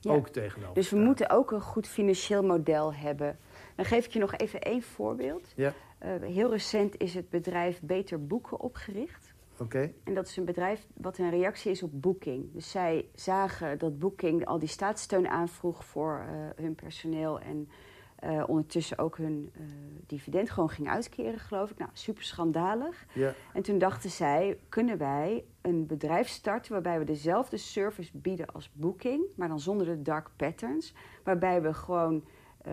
[0.00, 0.12] Ja.
[0.12, 1.06] ook tegenover Dus we staat.
[1.06, 3.38] moeten ook een goed financieel model hebben.
[3.76, 5.52] Dan geef ik je nog even één voorbeeld.
[5.56, 5.72] Ja.
[5.98, 9.33] Eh, heel recent is het bedrijf Beter Boeken opgericht.
[9.58, 12.52] Oké, En dat is een bedrijf wat een reactie is op Booking.
[12.52, 17.68] Dus zij zagen dat Booking al die staatssteun aanvroeg voor eh, hun personeel en
[18.16, 19.62] eh, ondertussen ook hun eh,
[20.06, 21.78] dividend gewoon ging uitkeren, geloof ik.
[21.78, 23.06] Nou, super schandalig.
[23.12, 28.46] ja, En toen dachten zij, kunnen wij een bedrijf starten waarbij we dezelfde service bieden
[28.46, 30.94] als Booking, maar dan zonder de dark patterns.
[31.24, 32.24] Waarbij we gewoon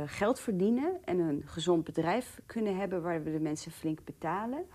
[0.06, 4.66] geld verdienen en een gezond bedrijf kunnen hebben waar we de mensen flink betalen.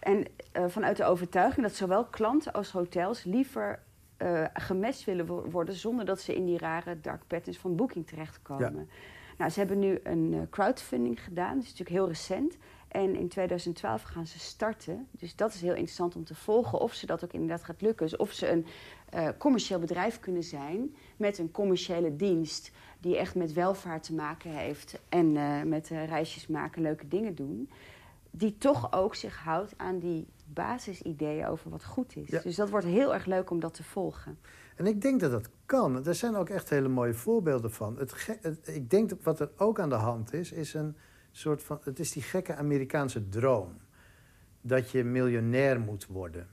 [0.00, 3.78] En eh, vanuit de overtuiging dat zowel klanten als hotels liever
[4.16, 8.06] eh gematcht willen wo- worden zonder dat ze in die rare dark patterns van Booking
[8.06, 8.88] terechtkomen.
[9.38, 12.56] Nou, ze hebben nu een eh, crowdfunding gedaan, dat is natuurlijk heel recent.
[12.88, 15.08] En in 2012 gaan ze starten.
[15.10, 18.06] Dus dat is heel interessant om te volgen of ze dat ook inderdaad gaat lukken.
[18.06, 18.66] Dus of ze een
[19.38, 25.00] commercieel bedrijf kunnen zijn met een commerciële dienst die echt met welvaart te maken heeft
[25.08, 25.32] en
[25.68, 27.70] met reisjes maken, leuke dingen doen.
[28.38, 32.28] Die toch ook zich houdt aan die basisideeën over wat goed is.
[32.28, 32.40] Ja.
[32.42, 34.38] Dus dat wordt heel erg leuk om dat te volgen.
[34.76, 36.06] En ik denk dat dat kan.
[36.06, 37.98] Er zijn ook echt hele mooie voorbeelden van.
[37.98, 40.96] Het- ik denk dat wat er ook aan de hand is, is een
[41.30, 41.78] soort van.
[41.82, 43.72] Het is die gekke Amerikaanse droom.
[44.60, 46.46] Dat je miljonair moet worden.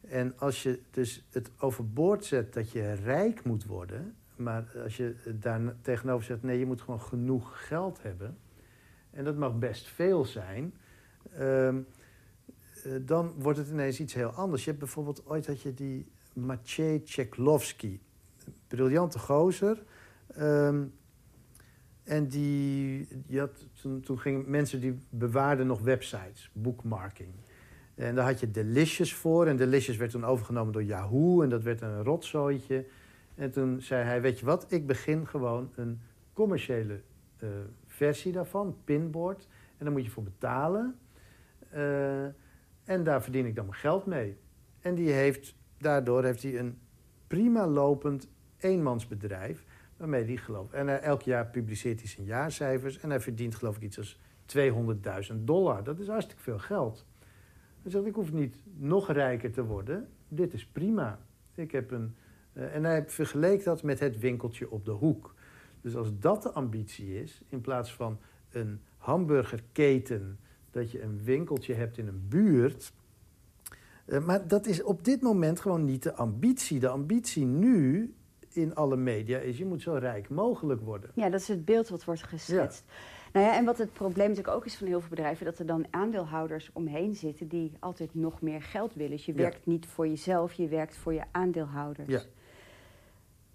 [0.00, 4.14] En als je dus het overboord zet dat je rijk moet worden.
[4.36, 8.38] Maar als je daar tegenover zet, nee, je moet gewoon genoeg geld hebben.
[9.10, 10.74] En dat mag best veel zijn.
[11.38, 11.80] Ehm,
[12.84, 14.64] eh, dan wordt het ineens iets heel anders.
[14.64, 18.00] Je hebt bijvoorbeeld ooit had je die Maciej Tchaikovsky.
[18.68, 19.82] Briljante gozer.
[20.26, 20.84] Ehm,
[22.04, 27.34] En die, die had, toen, toen gingen mensen die bewaarden nog websites, bookmarking.
[27.94, 29.46] En daar had je Delicious voor.
[29.46, 31.42] En Delicious werd toen overgenomen door Yahoo.
[31.42, 32.86] En dat werd een rotzooitje.
[33.34, 36.00] En toen zei hij, weet je wat, ik begin gewoon een
[36.32, 37.00] commerciële
[37.40, 37.48] uh,
[37.86, 39.48] versie daarvan, pinboard.
[39.78, 40.98] En daar moet je voor betalen.
[41.74, 42.24] Uh,
[42.84, 44.36] en daar verdien ik dan mijn geld mee.
[44.80, 46.78] En die heeft, daardoor heeft hij een
[47.26, 49.64] prima lopend eenmansbedrijf.
[49.96, 50.72] Waarmee hij geloof.
[50.72, 52.98] En elk jaar publiceert hij zijn jaarcijfers.
[52.98, 54.18] En hij verdient geloof ik iets als
[55.32, 55.84] 200.000 dollar.
[55.84, 57.06] Dat is hartstikke veel geld.
[57.82, 60.08] Hij zegt, ik hoef niet nog rijker te worden.
[60.28, 61.18] Dit is prima.
[61.54, 62.14] Ik heb een...
[62.52, 65.34] Uh, en hij vergeleek dat met het winkeltje op de hoek.
[65.80, 68.18] Dus als dat de ambitie is, in plaats van
[68.50, 70.38] een hamburgerketen...
[70.74, 72.92] dat je een winkeltje hebt in een buurt...
[74.06, 76.80] Uh, maar dat is op dit moment gewoon niet de ambitie.
[76.80, 78.14] De ambitie nu
[78.48, 79.58] in alle media is...
[79.58, 81.10] je moet zo rijk mogelijk worden.
[81.14, 82.84] Ja, dat is het beeld wat wordt geschetst.
[82.86, 82.94] Ja.
[83.32, 85.44] Nou ja, en wat het probleem natuurlijk ook is van heel veel bedrijven...
[85.44, 89.10] dat er dan aandeelhouders omheen zitten die altijd nog meer geld willen.
[89.10, 92.08] Dus je werkt niet voor jezelf, je werkt voor je aandeelhouders.
[92.08, 92.22] Ja.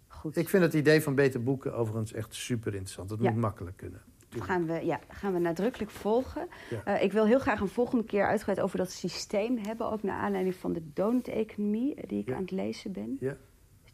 [0.07, 0.37] Goed.
[0.37, 3.09] Ik vind het idee van beter boeken overigens echt super interessant.
[3.09, 4.01] Dat moet makkelijk kunnen.
[4.29, 6.47] Gaan we, ja, gaan we nadrukkelijk volgen.
[6.69, 6.95] Ja.
[6.95, 9.91] Uh, ik wil heel graag een volgende keer uitgebreid over dat systeem hebben.
[9.91, 12.35] Ook naar aanleiding van de donut-economie die ik ja.
[12.35, 13.17] aan het lezen ben.
[13.19, 13.37] Ja.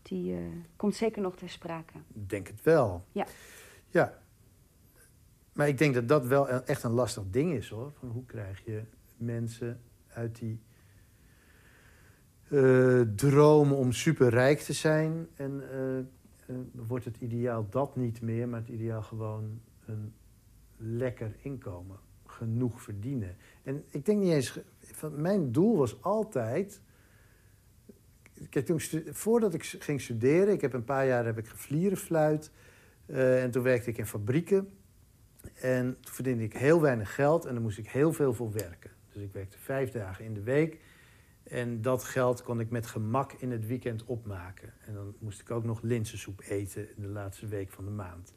[0.01, 0.39] Die uh,
[0.75, 1.93] komt zeker nog ter sprake.
[2.13, 3.05] Ik denk het wel.
[3.11, 3.25] Ja.
[3.89, 4.19] Ja,
[5.53, 7.91] maar ik denk dat dat wel echt een lastig ding is hoor.
[7.99, 8.83] Van hoe krijg je
[9.17, 10.61] mensen uit die
[12.49, 15.27] uh, droom om superrijk te zijn.
[15.35, 15.97] En uh,
[16.55, 20.13] uh, wordt het ideaal dat niet meer, maar het ideaal gewoon een
[20.77, 21.99] lekker inkomen.
[22.25, 23.37] Genoeg verdienen.
[23.63, 24.59] En ik denk niet eens.
[24.79, 26.81] Van, mijn doel was altijd.
[28.49, 32.51] Kijk, toen, voordat ik ging studeren, ik heb een paar jaar heb ik geflierenfluit.
[33.05, 34.69] en toen werkte ik in fabrieken.
[35.53, 38.91] En toen verdiende ik heel weinig geld en dan moest ik heel veel voor werken.
[39.11, 40.79] Dus ik werkte vijf dagen in de week.
[41.43, 44.73] En dat geld kon ik met gemak in het weekend opmaken.
[44.85, 48.33] En dan moest ik ook nog linzensoep eten in de laatste week van de maand.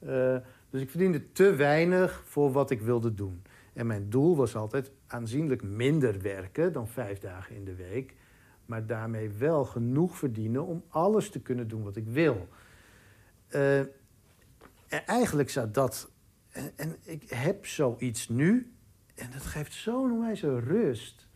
[0.00, 0.36] Uh,
[0.70, 3.42] dus ik verdiende te weinig voor wat ik wilde doen.
[3.72, 8.14] En mijn doel was altijd aanzienlijk minder werken dan vijf dagen in de week.
[8.66, 12.48] Maar daarmee wel genoeg verdienen om alles te kunnen doen wat ik wil.
[13.50, 16.10] Uh, en eigenlijk zou dat
[16.76, 18.72] en, ik heb zoiets nu
[19.14, 21.28] en dat geeft zo'n onwijze rust.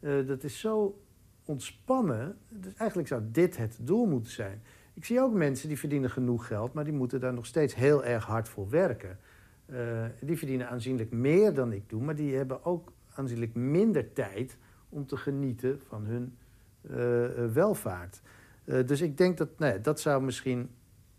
[0.00, 1.02] Uh, dat is zo
[1.44, 2.38] ontspannen.
[2.48, 4.62] Dus eigenlijk zou dit het doel moeten zijn.
[4.94, 8.04] Ik zie ook mensen die verdienen genoeg geld, maar die moeten daar nog steeds heel
[8.04, 9.18] erg hard voor werken.
[9.66, 14.56] Uh, die verdienen aanzienlijk meer dan ik doe, maar die hebben ook aanzienlijk minder tijd
[14.88, 16.36] om te genieten van hun
[16.82, 18.20] uh, welvaart.
[18.64, 20.70] dus ik denk dat, nee, dat zou misschien,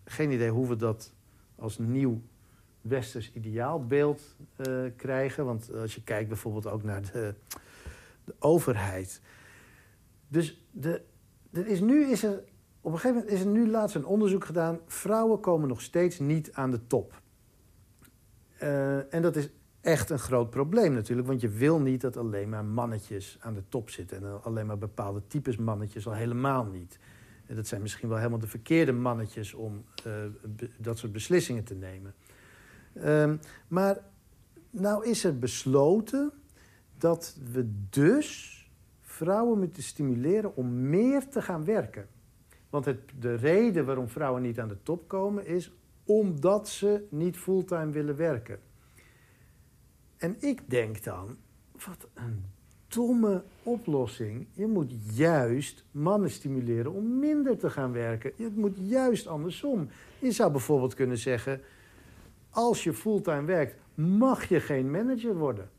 [0.06, 1.14] geen idee hoe we dat
[1.56, 2.22] als nieuw
[2.82, 4.36] westers ideaalbeeld
[4.96, 5.46] krijgen.
[5.46, 7.34] Want als je kijkt bijvoorbeeld ook naar de,
[8.26, 9.22] de overheid.
[10.28, 11.02] Dus de,
[11.52, 12.44] er is nu is er,
[12.84, 14.80] op een gegeven moment is er nu laatst een onderzoek gedaan.
[14.86, 17.22] Vrouwen komen nog steeds niet aan de top.
[18.62, 19.50] Uh, en dat is
[19.82, 21.28] echt een groot probleem natuurlijk.
[21.28, 24.18] Want je wil niet dat alleen maar mannetjes aan de top zitten.
[24.18, 27.00] En alleen maar bepaalde types mannetjes al helemaal niet.
[27.46, 30.14] En dat zijn misschien wel helemaal de verkeerde mannetjes om uh,
[30.78, 32.14] dat soort beslissingen te nemen.
[33.06, 33.98] Um, maar
[34.70, 36.32] nou is er besloten
[36.98, 38.62] dat we dus
[39.02, 42.08] vrouwen moeten stimuleren om meer te gaan werken.
[42.74, 45.72] Want het, de reden waarom vrouwen niet aan de top komen is
[46.04, 48.60] omdat ze niet fulltime willen werken.
[50.18, 51.38] En ik denk dan,
[51.72, 52.46] wat een
[52.88, 54.48] domme oplossing.
[54.52, 58.32] Je moet juist mannen stimuleren om minder te gaan werken.
[58.38, 59.90] Het moet juist andersom.
[60.20, 61.62] Je zou bijvoorbeeld kunnen zeggen
[62.50, 65.70] als je fulltime werkt, mag je geen manager worden.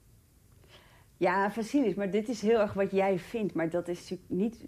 [1.16, 3.54] Ja, Vasilis, maar dit is heel erg wat jij vindt.
[3.54, 4.64] Maar dat is natuurlijk niet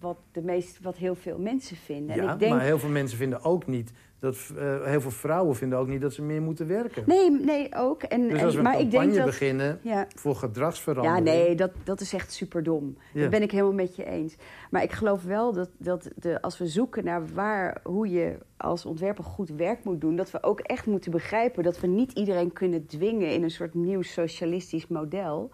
[0.00, 2.16] wat, de meest, wat heel veel mensen vinden.
[2.16, 2.52] Ja, en ik denk...
[2.52, 3.92] maar heel veel mensen vinden ook niet...
[4.18, 7.02] Dat, uh, heel veel vrouwen vinden ook niet dat ze meer moeten werken.
[7.06, 8.02] Nee, nee ook.
[8.02, 10.06] En, dus als we en, maar een campagne ik denk dat, beginnen ja.
[10.14, 11.28] voor gedragsverandering...
[11.28, 12.96] Ja, nee, dat, dat is echt superdom.
[13.12, 13.20] Ja.
[13.20, 14.36] Dat ben ik helemaal met je eens.
[14.70, 18.86] Maar ik geloof wel dat, dat de, als we zoeken naar waar, hoe je als
[18.86, 20.16] ontwerper goed werk moet doen...
[20.16, 23.32] dat we ook echt moeten begrijpen dat we niet iedereen kunnen dwingen...
[23.32, 25.50] in een soort nieuw socialistisch model...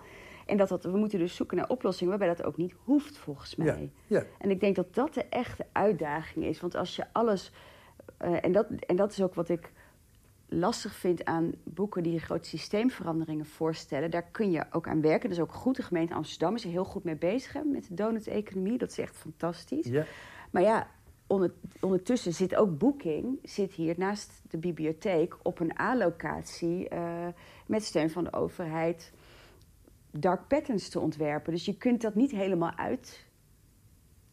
[0.50, 3.56] En dat, dat we moeten dus zoeken naar oplossingen waarbij dat ook niet hoeft, volgens
[3.56, 3.90] mij.
[4.06, 4.24] Ja, ja.
[4.38, 6.60] En ik denk dat dat de echte uitdaging is.
[6.60, 7.52] Want als je alles.
[8.24, 9.72] Uh, en, dat, en dat is ook wat ik
[10.48, 14.10] lastig vind aan boeken die grote systeemveranderingen voorstellen.
[14.10, 15.28] Daar kun je ook aan werken.
[15.28, 15.76] Dat is ook goed.
[15.76, 18.78] De gemeente Amsterdam is er heel goed mee bezig hè, met de donut-economie.
[18.78, 19.86] Dat is echt fantastisch.
[19.86, 20.04] Ja.
[20.50, 20.86] Maar ja,
[21.80, 27.26] ondertussen zit ook Booking zit hier naast de bibliotheek op een A-locatie uh,
[27.66, 29.12] met steun van de overheid
[30.10, 31.52] dark patterns te ontwerpen.
[31.52, 33.26] Dus je kunt dat niet helemaal uit,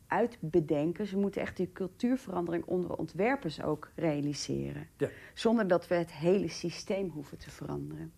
[0.08, 1.08] uitbedenken.
[1.08, 4.88] Ze moeten echt die cultuurverandering onder ontwerpers ook realiseren.
[4.98, 5.10] Ja.
[5.34, 8.12] Zonder dat we het hele systeem hoeven te veranderen.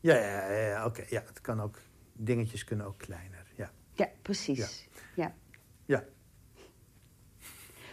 [0.00, 1.04] Ja, ja, ja oké.
[1.08, 1.78] Ja, het kan ook,
[2.12, 3.46] dingetjes kunnen ook kleiner.
[3.56, 4.88] Ja, ja precies.
[5.14, 5.34] Ja.
[5.84, 6.04] ja.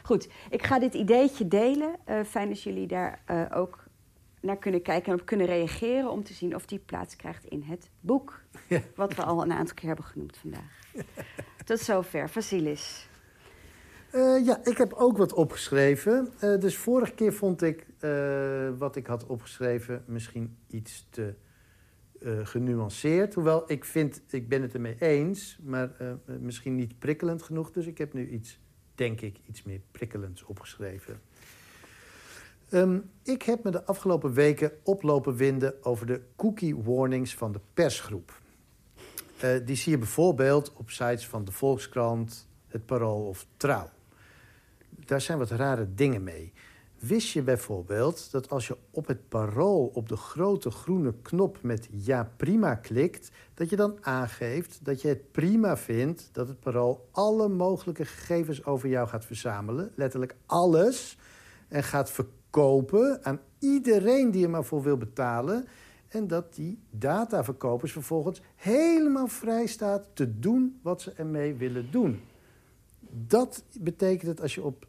[0.04, 1.96] Goed, ik ga dit ideetje delen.
[2.10, 3.81] Uh, fijn als jullie daar uh, ook
[4.42, 7.62] naar kunnen kijken en op kunnen reageren om te zien of die plaats krijgt in
[7.62, 8.42] het boek.
[8.96, 10.80] Wat we al een aantal keer hebben genoemd vandaag.
[11.66, 13.10] Tot zover, Vasilis.
[14.14, 16.30] Uh, ja, ik heb ook wat opgeschreven.
[16.44, 21.34] Uh, dus vorige keer vond ik uh, wat ik had opgeschreven misschien iets te
[22.44, 23.34] genuanceerd.
[23.34, 25.92] Hoewel ik vind, ik ben het ermee eens, maar
[26.40, 27.72] misschien niet prikkelend genoeg.
[27.72, 28.60] Dus ik heb nu iets,
[28.96, 31.22] denk ik, iets meer prikkelends opgeschreven.
[32.74, 37.60] Um, ik heb me de afgelopen weken oplopen winden over de cookie warnings van de
[37.74, 38.42] persgroep.
[39.44, 43.90] Uh, die zie je bijvoorbeeld op sites van de Volkskrant, het Parool of Trouw.
[44.90, 46.54] Daar zijn wat rare dingen mee.
[47.00, 51.88] Wist je bijvoorbeeld dat als je op het parool op de grote groene knop met
[51.92, 57.08] ja prima klikt, dat je dan aangeeft dat je het prima vindt dat het parool
[57.12, 61.18] alle mogelijke gegevens over jou gaat verzamelen, letterlijk alles,
[61.68, 65.68] en gaat verkopen kopen aan iedereen die er maar voor wil betalen.
[66.08, 72.20] En dat die dataverkopers vervolgens helemaal vrij staat te doen wat ze ermee willen doen.
[73.28, 74.88] Dat betekent het als je op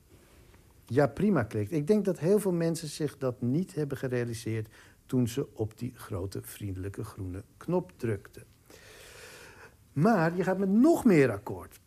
[0.86, 1.72] ja prima klikt.
[1.72, 4.68] Ik denk dat heel veel mensen zich dat niet hebben gerealiseerd
[5.06, 8.44] toen ze op die grote vriendelijke groene knop drukten.
[9.92, 11.80] Maar je gaat met nog meer akkoord.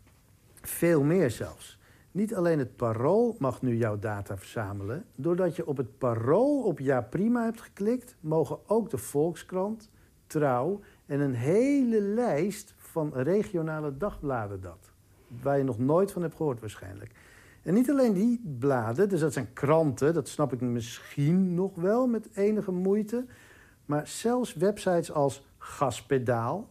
[0.61, 1.77] Veel meer zelfs.
[2.15, 5.05] Niet alleen het parool mag nu jouw data verzamelen.
[5.15, 9.89] Doordat je op het parool op ja prima hebt geklikt, mogen ook de Volkskrant,
[10.27, 14.91] Trouw en een hele lijst van regionale dagbladen dat.
[15.41, 17.11] Waar je nog nooit van hebt gehoord waarschijnlijk.
[17.61, 22.07] En niet alleen die bladen, dus dat zijn kranten, dat snap ik misschien nog wel
[22.07, 23.25] met enige moeite.
[23.85, 26.69] Maar zelfs websites als Gaspedaal,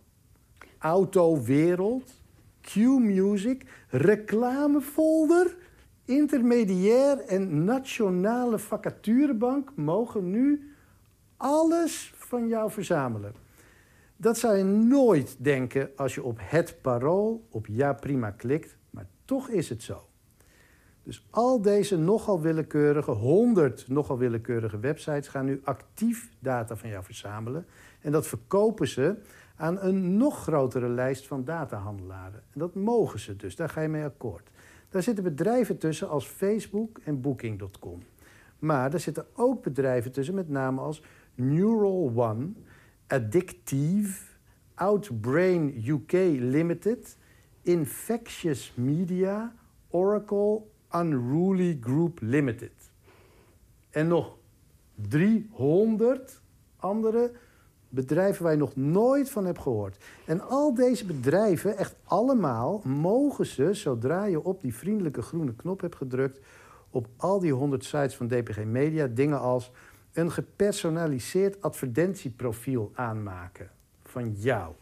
[0.79, 2.23] Autowereld,
[2.65, 5.57] Q-Music, reclamefolder,
[6.05, 10.75] intermediair en nationale vacaturebank mogen nu
[11.37, 13.35] alles van jou verzamelen.
[14.17, 19.07] Dat zou je nooit denken als je op het parool op ja prima klikt, maar
[19.25, 20.07] toch is het zo.
[21.03, 27.05] Dus al deze nogal willekeurige, honderd nogal willekeurige websites gaan nu actief data van jou
[27.05, 27.67] verzamelen.
[28.01, 29.17] En dat verkopen ze
[29.57, 32.43] aan een nog grotere lijst van datahandelaren.
[32.53, 34.51] En dat mogen ze dus, daar ga je mee akkoord.
[34.89, 38.03] Daar zitten bedrijven tussen als Facebook en Booking.com.
[38.59, 41.03] Maar er zitten ook bedrijven tussen, met name als
[41.35, 42.49] Neural One,
[43.07, 44.33] Addictive,
[44.75, 47.17] Outbrain UK Limited,
[47.63, 49.55] Infectious Media,
[49.89, 50.63] Oracle,
[50.93, 52.91] Unruly Group Limited.
[53.91, 54.37] En nog
[54.95, 56.41] 300
[56.77, 57.33] andere
[57.95, 60.05] Bedrijven waar je nog nooit van hebt gehoord.
[60.25, 65.81] En al deze bedrijven, echt allemaal, mogen ze, zodra je op die vriendelijke groene knop
[65.81, 66.41] hebt gedrukt,
[66.91, 69.71] op al die 100 sites van DPG Media dingen als
[70.13, 73.71] een gepersonaliseerd advertentieprofiel aanmaken
[74.03, 74.73] van jou.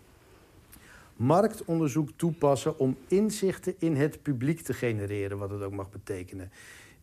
[1.17, 6.51] Marktonderzoek toepassen om inzichten in het publiek te genereren, wat het ook mag betekenen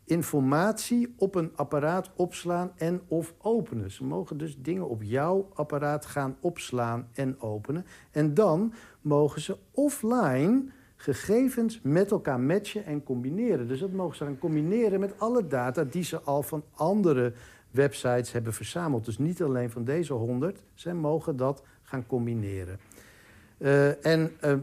[0.09, 3.91] informatie op een apparaat opslaan en of openen.
[3.91, 7.85] Ze mogen dus dingen op jouw apparaat gaan opslaan en openen.
[8.11, 10.63] En dan mogen ze offline
[10.95, 13.67] gegevens met elkaar matchen en combineren.
[13.67, 17.33] Dus dat mogen ze gaan combineren met alle data die ze al van andere
[17.71, 19.05] websites hebben verzameld.
[19.05, 22.79] Dus niet alleen van deze 100, ze mogen dat gaan combineren.
[23.57, 24.53] Uh, en uh,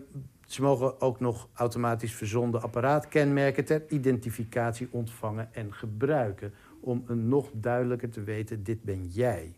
[0.47, 6.53] ze mogen ook nog automatisch verzonden apparaatkenmerken ter identificatie ontvangen en gebruiken.
[6.80, 9.55] Om een nog duidelijker te weten, dit ben jij.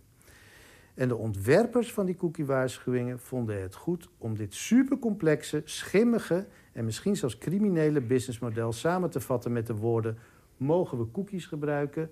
[0.95, 7.17] En de ontwerpers van die cookie-waarschuwingen vonden het goed om dit supercomplexe, schimmige en misschien
[7.17, 10.19] zelfs criminele businessmodel samen te vatten met de woorden:
[10.57, 12.11] mogen we cookies gebruiken?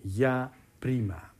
[0.00, 1.31] Ja, prima.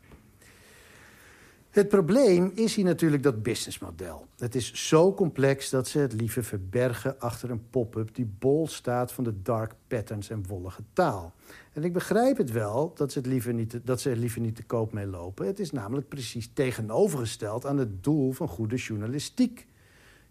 [1.73, 4.27] Het probleem is hier natuurlijk dat businessmodel.
[4.39, 9.13] Het is zo complex dat ze het liever verbergen achter een pop-up die bol staat
[9.13, 11.33] van de dark patterns en wollige taal.
[11.73, 14.57] En ik begrijp het wel dat ze, het liever niet, dat ze er liever niet
[14.57, 15.47] te koop mee lopen.
[15.47, 19.67] Het is namelijk precies tegenovergesteld aan het doel van goede journalistiek.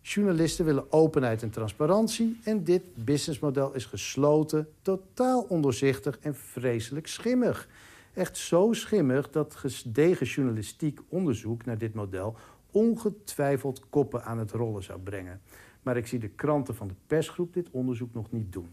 [0.01, 7.67] Journalisten willen openheid en transparantie en dit businessmodel is gesloten, totaal ondoorzichtig en vreselijk schimmig.
[8.13, 12.35] Echt zo schimmig dat gedegen journalistiek onderzoek naar dit model
[12.71, 15.41] ongetwijfeld koppen aan het rollen zou brengen.
[15.81, 18.69] Maar ik zie de kranten van de persgroep dit onderzoek nog niet doen.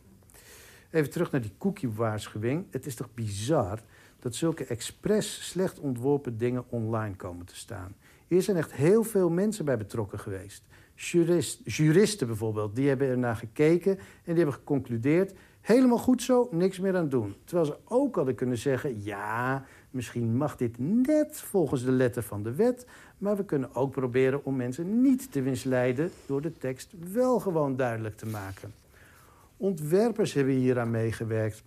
[0.91, 2.67] Even terug naar die cookie-waarschuwing.
[2.71, 3.83] Het is toch bizar
[4.19, 7.95] dat zulke expres slecht ontworpen dingen online komen te staan.
[8.27, 10.63] Hier zijn echt heel veel mensen bij betrokken geweest.
[10.95, 15.33] Jurist, juristen bijvoorbeeld, die hebben er naar gekeken en die hebben geconcludeerd...
[15.69, 17.35] helemaal goed zo, niks meer aan doen.
[17.45, 19.03] Terwijl ze ook hadden kunnen zeggen...
[19.03, 22.87] ja, misschien mag dit net volgens de letter van de wet...
[23.19, 26.11] maar we kunnen ook proberen om mensen niet te misleiden...
[26.27, 28.73] door de tekst wel gewoon duidelijk te maken.
[29.57, 31.63] Ontwerpers hebben hier aan meegewerkt.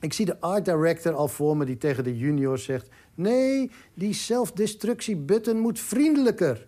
[0.00, 2.88] Ik zie de art director al voor me die tegen de juniors zegt...
[3.14, 6.66] nee, die self-destructie-button moet vriendelijker.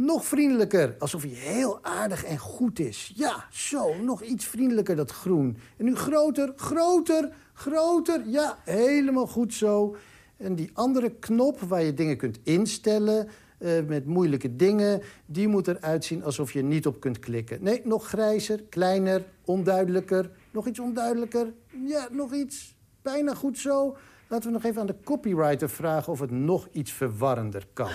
[0.00, 3.12] Nog vriendelijker, alsof hij heel aardig en goed is.
[3.14, 5.56] Ja, zo, nog iets vriendelijker dat groen.
[5.76, 8.22] En nu groter, groter, groter.
[8.26, 9.96] Ja, helemaal goed zo.
[10.36, 13.28] En die andere knop waar je dingen kunt instellen...
[13.58, 17.62] Uh, met moeilijke dingen, die moet eruit zien alsof je niet op kunt klikken.
[17.62, 20.30] Nee, nog grijzer, kleiner, onduidelijker.
[20.50, 21.52] Nog iets onduidelijker.
[21.86, 22.76] Ja, nog iets.
[23.02, 23.96] Bijna goed zo.
[24.28, 27.90] Laten we nog even aan de copywriter vragen of het nog iets verwarrender kan.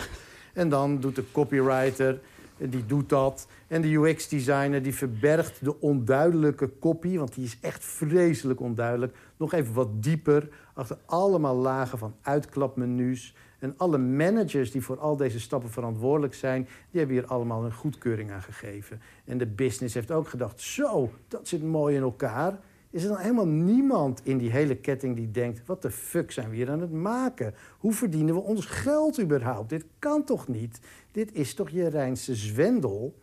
[0.54, 2.20] En dan doet de copywriter,
[2.58, 3.48] die doet dat.
[3.68, 7.18] En de UX-designer die verbergt de onduidelijke copy...
[7.18, 9.16] want die is echt vreselijk onduidelijk...
[9.38, 13.36] nog even wat dieper achter allemaal lagen van uitklapmenu's...
[13.60, 16.64] En alle managers die voor al deze stappen verantwoordelijk zijn...
[16.64, 19.02] die hebben hier allemaal een goedkeuring aan gegeven.
[19.26, 20.62] En de business heeft ook gedacht...
[20.62, 22.60] zo, dat zit mooi in elkaar
[22.94, 25.62] is er dan helemaal niemand in die hele ketting die denkt...
[25.66, 27.54] wat de fuck zijn we hier aan het maken?
[27.78, 29.70] Hoe verdienen we ons geld überhaupt?
[29.70, 30.80] Dit kan toch niet?
[31.12, 33.20] Dit is toch je reinste zwendel?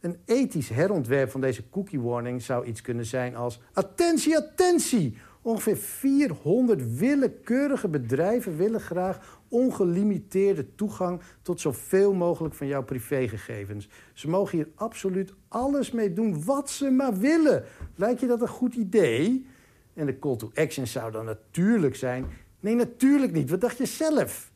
[0.00, 3.60] Een ethisch herontwerp van deze cookie warning zou iets kunnen zijn als...
[3.72, 5.16] attentie, attentie!
[5.42, 13.88] Ongeveer 400 willekeurige bedrijven willen graag ongelimiteerde toegang tot zoveel mogelijk van jouw privégegevens.
[14.12, 17.64] Ze mogen hier absoluut alles mee doen wat ze maar willen.
[17.94, 19.46] Lijkt je dat een goed idee?
[19.94, 22.26] En de call to action zou dan natuurlijk zijn:
[22.60, 23.50] nee, natuurlijk niet.
[23.50, 24.52] Wat dacht je zelf?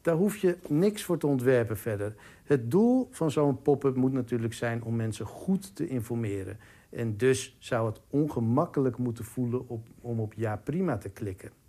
[0.00, 2.14] Daar hoef je niks voor te ontwerpen verder.
[2.44, 6.58] Het doel van zo'n pop-up moet natuurlijk zijn om mensen goed te informeren.
[6.90, 9.66] En dus zou het ongemakkelijk moeten voelen
[10.00, 11.61] om op ja prima te klikken.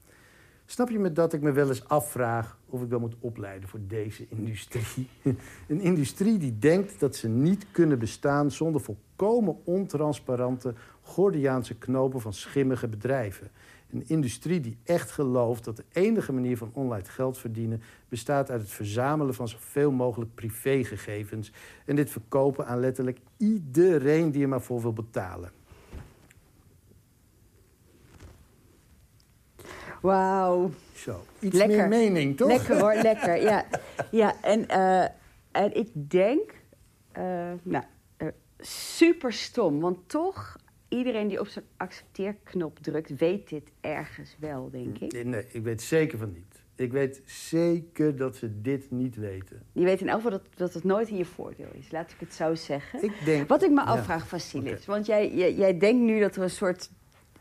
[0.65, 3.79] Snap je me dat ik me wel eens afvraag of ik wel moet opleiden voor
[3.87, 5.09] deze industrie?
[5.67, 12.33] Een industrie die denkt dat ze niet kunnen bestaan zonder volkomen ontransparante Gordiaanse knopen van
[12.33, 13.51] schimmige bedrijven.
[13.91, 18.61] Een industrie die echt gelooft dat de enige manier van online geld verdienen bestaat uit
[18.61, 21.51] het verzamelen van zoveel mogelijk privégegevens
[21.85, 25.51] en dit verkopen aan letterlijk iedereen die er maar voor wil betalen.
[30.03, 30.71] Wauw.
[30.95, 31.77] Zo, iets lekker.
[31.77, 32.47] meer mening, toch?
[32.47, 33.41] Lekker hoor, lekker.
[33.41, 33.65] Ja,
[34.11, 35.03] ja en, uh,
[35.51, 36.53] en ik denk,
[37.17, 37.23] uh,
[37.63, 37.83] nou,
[38.17, 38.27] uh,
[38.59, 39.79] super stom.
[39.79, 40.55] Want toch,
[40.87, 45.11] iedereen die op zijn accepteerknop drukt, weet dit ergens wel, denk ik.
[45.11, 46.63] Nee, nee, ik weet zeker van niet.
[46.75, 49.61] Ik weet zeker dat ze dit niet weten.
[49.71, 52.19] Je weet in elk geval dat, dat het nooit in je voordeel is, laat ik
[52.19, 53.03] het zo zeggen.
[53.03, 54.85] Ik denk, Wat ik me afvraag, Vasilis, okay.
[54.85, 56.89] want jij, jij, jij denkt nu dat er een soort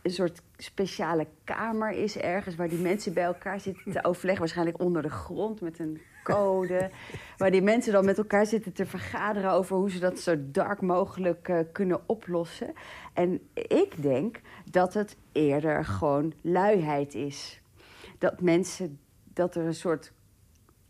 [0.02, 2.56] een soort speciale kamer is ergens...
[2.56, 4.40] waar die mensen bij elkaar zitten te overleggen.
[4.40, 6.90] Waarschijnlijk onder de grond met een code.
[7.38, 9.50] waar die mensen dan met elkaar zitten te vergaderen...
[9.50, 12.72] over hoe ze dat zo dark mogelijk uh, kunnen oplossen.
[13.12, 14.40] En ik denk
[14.70, 17.62] dat het eerder gewoon luiheid is.
[18.18, 18.98] Dat mensen...
[19.32, 20.12] dat er een soort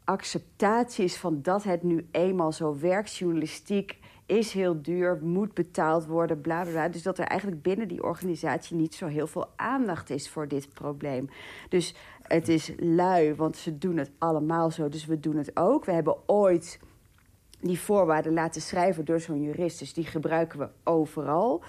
[0.04, 3.98] acceptatie is van dat het nu eenmaal zo werkt, journalistiek
[4.38, 6.88] is heel duur, moet betaald worden, bla bla bla.
[6.88, 10.74] Dus dat er eigenlijk binnen die organisatie niet zo heel veel aandacht is voor dit
[10.74, 11.28] probleem.
[11.68, 15.84] Dus het is lui, want ze doen het allemaal zo, dus we doen het ook.
[15.84, 16.80] We hebben ooit
[17.60, 21.62] die voorwaarden laten schrijven door zo'n jurist, dus die gebruiken we overal.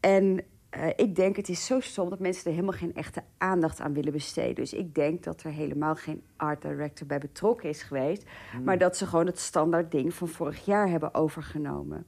[0.00, 0.44] En
[0.76, 3.92] uh, ik denk het is zo stom dat mensen er helemaal geen echte aandacht aan
[3.92, 4.54] willen besteden.
[4.54, 8.24] Dus ik denk dat er helemaal geen art director bij betrokken is geweest.
[8.52, 8.64] Hmm.
[8.64, 12.06] Maar dat ze gewoon het standaard ding van vorig jaar hebben overgenomen.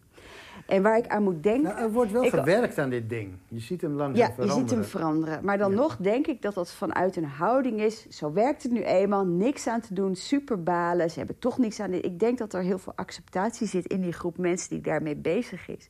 [0.66, 1.62] En waar ik aan moet denken...
[1.62, 3.32] Nou, er wordt wel gewerkt aan dit ding.
[3.48, 4.56] Je ziet hem langzaam ja, veranderen.
[4.56, 5.44] Ja, je ziet hem veranderen.
[5.44, 5.76] Maar dan ja.
[5.76, 8.08] nog denk ik dat dat vanuit een houding is.
[8.08, 9.24] Zo werkt het nu eenmaal.
[9.24, 10.16] Niks aan te doen.
[10.16, 11.10] Super balen.
[11.10, 12.04] Ze hebben toch niks aan dit.
[12.04, 15.68] Ik denk dat er heel veel acceptatie zit in die groep mensen die daarmee bezig
[15.68, 15.88] is.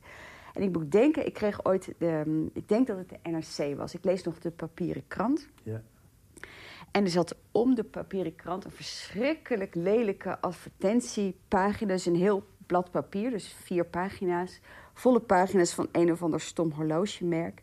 [0.55, 3.93] En ik moet denken, ik kreeg ooit, de, ik denk dat het de NRC was.
[3.93, 5.47] Ik lees nog de papieren krant.
[5.63, 5.81] Ja.
[6.91, 11.93] En er zat om de papieren krant een verschrikkelijk lelijke advertentiepagina.
[11.93, 14.59] Dus een heel blad papier, dus vier pagina's.
[14.93, 17.61] Volle pagina's van een of ander stom horlogemerk.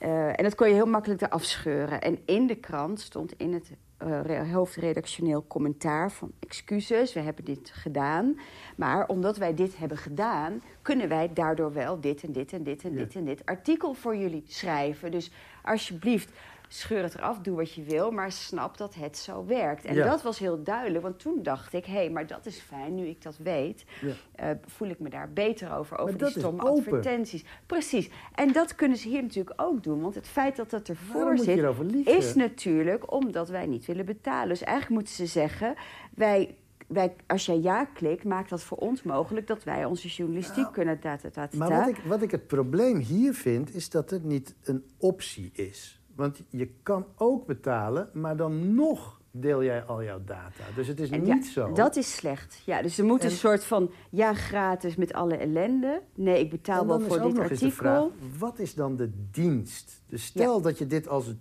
[0.00, 2.00] Uh, en dat kon je heel makkelijk eraf scheuren.
[2.00, 3.70] En in de krant stond in het
[4.04, 8.38] uh, hoofdredactioneel commentaar van excuses, we hebben dit gedaan.
[8.76, 12.84] Maar omdat wij dit hebben gedaan, kunnen wij daardoor wel dit en dit en dit
[12.84, 15.10] en dit en dit artikel voor jullie schrijven.
[15.10, 15.30] Dus
[15.62, 16.30] alsjeblieft,
[16.68, 19.84] scheur het eraf, doe wat je wil, maar snap dat het zo werkt.
[19.84, 22.94] En dat was heel duidelijk, want toen dacht ik, hé, hey, maar dat is fijn,
[22.94, 24.50] nu ik dat weet, ja.
[24.50, 27.44] uh, voel ik me daar beter over, over die stomme advertenties.
[27.66, 28.10] Precies.
[28.34, 31.64] En dat kunnen ze hier natuurlijk ook doen, want het feit dat dat ervoor zit,
[32.04, 34.48] is natuurlijk omdat wij niet willen betalen.
[34.48, 35.74] Dus eigenlijk moeten ze zeggen,
[36.14, 36.54] wij
[36.86, 40.72] wij, als jij ja klikt, maakt dat voor ons mogelijk dat wij onze journalistiek nou,
[40.72, 41.48] kunnen data.
[41.56, 45.50] Maar wat ik, wat ik het probleem hier vind, is dat het niet een optie
[45.52, 45.95] is.
[46.16, 50.64] Want je kan ook betalen, maar dan nog deel jij al jouw data.
[50.74, 51.72] Dus het is niet zo.
[51.72, 52.62] Dat is slecht.
[52.64, 56.02] Ja, dus er moet een soort van ja gratis met alle ellende.
[56.14, 57.70] Nee, ik betaal wel voor dit artikel.
[57.70, 58.04] Vraag,
[58.38, 60.02] wat is dan de dienst?
[60.06, 61.34] Dus stel dat je dit als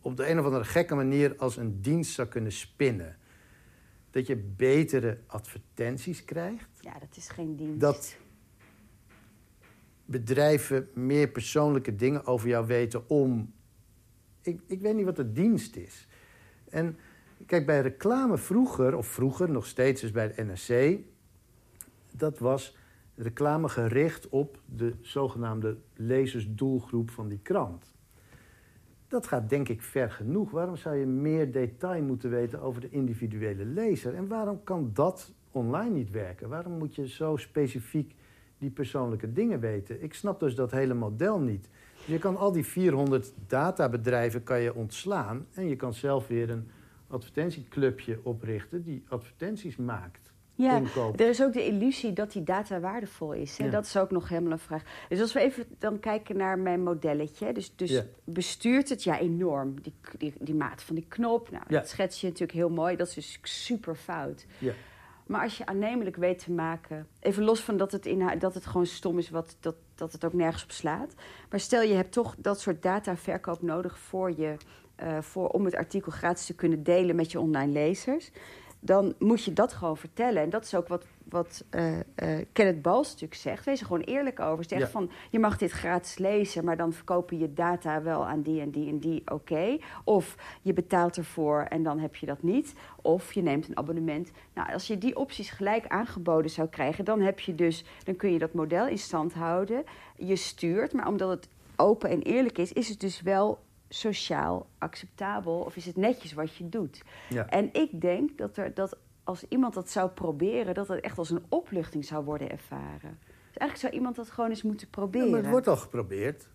[0.00, 3.16] op de een of andere gekke manier als een dienst zou kunnen spinnen.
[4.10, 6.68] Dat je betere advertenties krijgt.
[6.80, 7.80] Ja, dat is geen dienst.
[7.80, 8.16] Dat
[10.04, 13.52] bedrijven meer persoonlijke dingen over jou weten om
[14.48, 16.08] ik, ik weet niet wat de dienst is.
[16.70, 16.96] En
[17.46, 20.98] kijk, bij reclame vroeger, of vroeger nog steeds, dus bij de NRC,
[22.12, 22.76] dat was
[23.14, 27.96] reclame gericht op de zogenaamde lezersdoelgroep van die krant.
[29.08, 30.50] Dat gaat denk ik ver genoeg.
[30.50, 34.14] Waarom zou je meer detail moeten weten over de individuele lezer?
[34.14, 36.48] En waarom kan dat online niet werken?
[36.48, 38.14] Waarom moet je zo specifiek
[38.58, 40.02] die persoonlijke dingen weten?
[40.02, 41.68] Ik snap dus dat hele model niet.
[42.08, 46.70] Je kan al die 400 databedrijven kan je ontslaan en je kan zelf weer een
[47.08, 50.32] advertentieclubje oprichten die advertenties maakt.
[50.54, 50.82] Ja,
[51.16, 53.58] er is ook de illusie dat die data waardevol is.
[53.58, 53.70] Hè?
[53.70, 54.82] Dat is ook nog helemaal een vraag.
[55.08, 57.52] Dus als we even dan kijken naar mijn modelletje.
[57.52, 61.50] Dus, dus bestuurt het ja enorm, die, die, die maat van die knop.
[61.50, 62.96] Nou, dat schets je natuurlijk heel mooi.
[62.96, 64.46] Dat is dus super fout.
[64.58, 64.72] Ja.
[65.28, 68.66] Maar als je aannemelijk weet te maken, even los van dat het, inhoud, dat het
[68.66, 71.14] gewoon stom is, wat, dat, dat het ook nergens op slaat.
[71.50, 74.56] Maar stel je hebt toch dat soort dataverkoop nodig voor je,
[75.02, 78.30] uh, voor, om het artikel gratis te kunnen delen met je online lezers
[78.80, 80.42] dan moet je dat gewoon vertellen.
[80.42, 82.02] En dat is ook wat, wat uh, uh,
[82.52, 83.64] Kenneth Bals natuurlijk zegt.
[83.64, 84.64] Wees er gewoon eerlijk over.
[84.64, 86.64] Zeg van, je mag dit gratis lezen...
[86.64, 89.78] maar dan verkopen je data wel aan die en die en die, oké.
[90.04, 92.74] Of je betaalt ervoor en dan heb je dat niet.
[93.02, 94.30] Of je neemt een abonnement.
[94.54, 97.04] Nou, als je die opties gelijk aangeboden zou krijgen...
[97.04, 99.84] dan, heb je dus, dan kun je dat model in stand houden.
[100.16, 102.72] Je stuurt, maar omdat het open en eerlijk is...
[102.72, 103.58] is het dus wel
[103.88, 107.02] sociaal acceptabel of is het netjes wat je doet?
[107.28, 107.48] Ja.
[107.48, 111.30] En ik denk dat, er, dat als iemand dat zou proberen, dat het echt als
[111.30, 113.18] een opluchting zou worden ervaren.
[113.20, 115.26] Dus eigenlijk zou iemand dat gewoon eens moeten proberen.
[115.26, 116.48] Ja, maar het wordt al geprobeerd.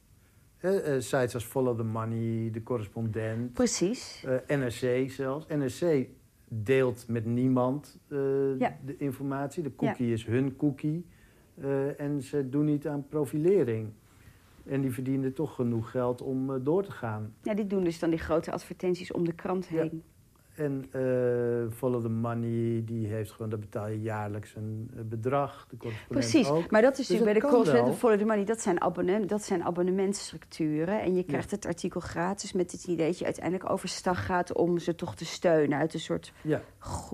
[0.58, 3.54] He, uh, sites als Follow the Money, De Correspondent.
[3.54, 4.24] Precies.
[4.26, 5.46] Uh, eh, NRC zelfs.
[5.48, 6.08] NRC
[6.48, 8.18] deelt met niemand uh,
[8.86, 9.64] de informatie.
[9.64, 11.06] De cookie is hun cookie.
[11.98, 13.94] en ze doen niet aan profilering.
[14.66, 17.34] En die verdienen toch genoeg geld om uh, door te gaan.
[17.42, 20.04] Ja, die doen dus dan die grote advertenties om de krant heen.
[20.56, 25.68] En uh, Follow the Money, die heeft gewoon, daar betaal je jaarlijks een uh, bedrag.
[25.70, 26.72] De Precies, ook.
[26.72, 29.64] maar dat is dus bij de correspondent Follow the Money, dat zijn, abonnement, dat zijn
[29.64, 31.02] abonnementstructuren.
[31.02, 34.78] En je krijgt het artikel gratis met het idee dat je uiteindelijk overstag gaat om
[34.78, 36.62] ze toch te steunen uit een soort ja.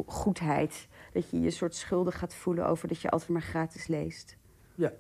[0.06, 0.88] goedheid.
[1.14, 4.38] Dat je je soort schuldig gaat voelen over dat je altijd maar gratis leest.
[4.76, 4.92] Ja.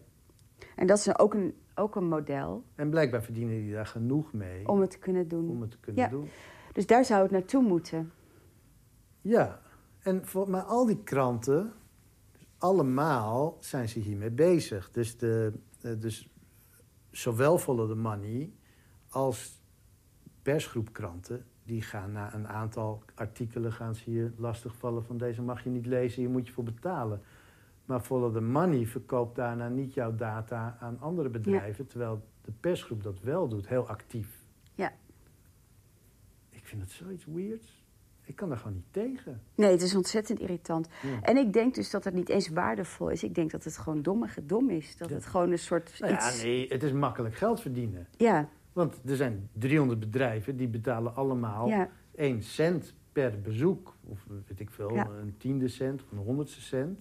[0.75, 2.63] En dat is ook een ook een model.
[2.75, 4.67] En blijkbaar verdienen die daar genoeg mee.
[4.67, 5.49] Om het te kunnen doen.
[5.49, 6.09] Om het te kunnen ja.
[6.09, 6.29] doen.
[6.73, 8.11] Dus daar zou het naartoe moeten.
[9.21, 9.61] Ja,
[9.99, 11.73] en voor, maar al die kranten,
[12.57, 14.91] allemaal zijn ze hiermee bezig.
[14.91, 16.29] Dus, de, eh, dus
[17.11, 18.53] zowel Follow the Money
[19.09, 19.61] als
[20.41, 21.45] persgroepkranten...
[21.63, 25.17] die gaan na een aantal artikelen gaan ze hier lastigvallen van...
[25.17, 27.21] deze mag je niet lezen, hier moet je voor betalen...
[27.89, 33.03] Maar Follow the Money verkoopt daarna niet jouw data aan andere bedrijven, terwijl de persgroep
[33.03, 34.27] dat wel doet, heel actief.
[34.75, 34.93] Ja.
[36.49, 37.85] Ik vind het zoiets weirds.
[38.25, 39.41] Ik kan daar gewoon niet tegen.
[39.55, 40.87] Nee, het is ontzettend irritant.
[41.21, 43.23] En ik denk dus dat het niet eens waardevol is.
[43.23, 44.97] Ik denk dat het gewoon dommige dom is.
[44.97, 45.99] Dat het gewoon een soort.
[45.99, 48.07] Nou ja, nee, het is makkelijk geld verdienen.
[48.17, 48.49] Ja.
[48.73, 51.89] Want er zijn 300 bedrijven die betalen allemaal ja.
[52.15, 53.95] 1 cent per bezoek.
[54.03, 56.99] Of weet ik veel, een tiende cent of een honderdste cent.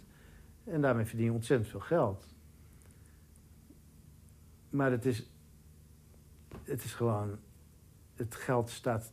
[0.70, 2.26] En daarmee verdien je ontzettend veel geld.
[4.70, 5.30] Maar het is,
[6.62, 7.38] het is gewoon,
[8.14, 9.12] het geld staat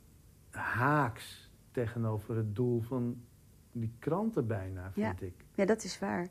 [0.50, 3.22] haaks tegenover het doel van
[3.72, 5.26] die kranten bijna, vind Ja.
[5.26, 5.34] ik.
[5.54, 6.28] Ja, dat is waar.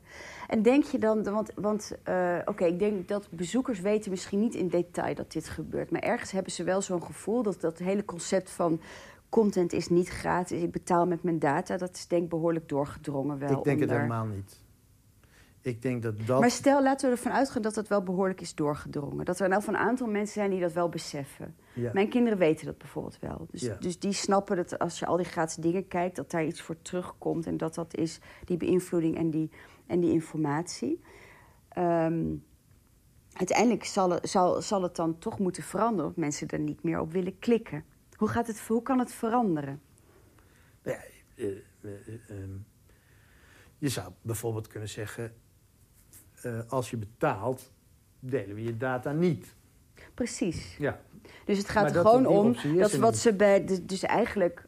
[0.47, 4.53] En denk je dan, want, want eh, oké, ik denk dat bezoekers weten misschien niet
[4.55, 5.91] in detail dat dit gebeurt.
[5.91, 8.81] Maar ergens hebben ze wel zo'n gevoel dat dat hele concept van
[9.29, 13.37] content is niet gratis, ik betaal met mijn data, dat is denk ik behoorlijk doorgedrongen
[13.37, 13.57] wel.
[13.57, 14.63] ik denk het helemaal niet.
[15.65, 16.39] Ik denk dat dat...
[16.39, 19.25] Maar stel, laten we ervan uitgaan dat dat wel behoorlijk is doorgedrongen.
[19.25, 21.55] Dat er nou van een aantal mensen zijn die dat wel beseffen.
[21.73, 21.91] ja.
[21.93, 23.47] Mijn kinderen weten dat bijvoorbeeld wel.
[23.51, 23.75] Dus, Ja.
[23.75, 26.81] dus die snappen dat als je al die gratis dingen kijkt, dat daar iets voor
[26.81, 27.45] terugkomt.
[27.45, 29.49] En dat dat is die beïnvloeding en die,
[29.87, 31.01] en die informatie.
[31.69, 32.35] Ehm,
[33.33, 36.99] uiteindelijk zal het, zal, zal het dan toch moeten veranderen, of mensen er niet meer
[36.99, 37.83] op willen klikken.
[38.15, 39.81] Hoe, gaat het, hoe kan het veranderen?
[40.83, 40.91] Ja,
[41.35, 42.57] eh, eh, eh, ehm,
[43.77, 45.33] je zou bijvoorbeeld kunnen zeggen...
[46.45, 47.71] eh, als je betaalt,
[48.19, 49.55] delen we je data niet.
[50.13, 50.75] Precies.
[50.77, 50.99] Ja,
[51.45, 53.19] Dus het gaat er gewoon om dat wat niet.
[53.19, 53.65] ze bij.
[53.65, 54.65] Dus, dus eigenlijk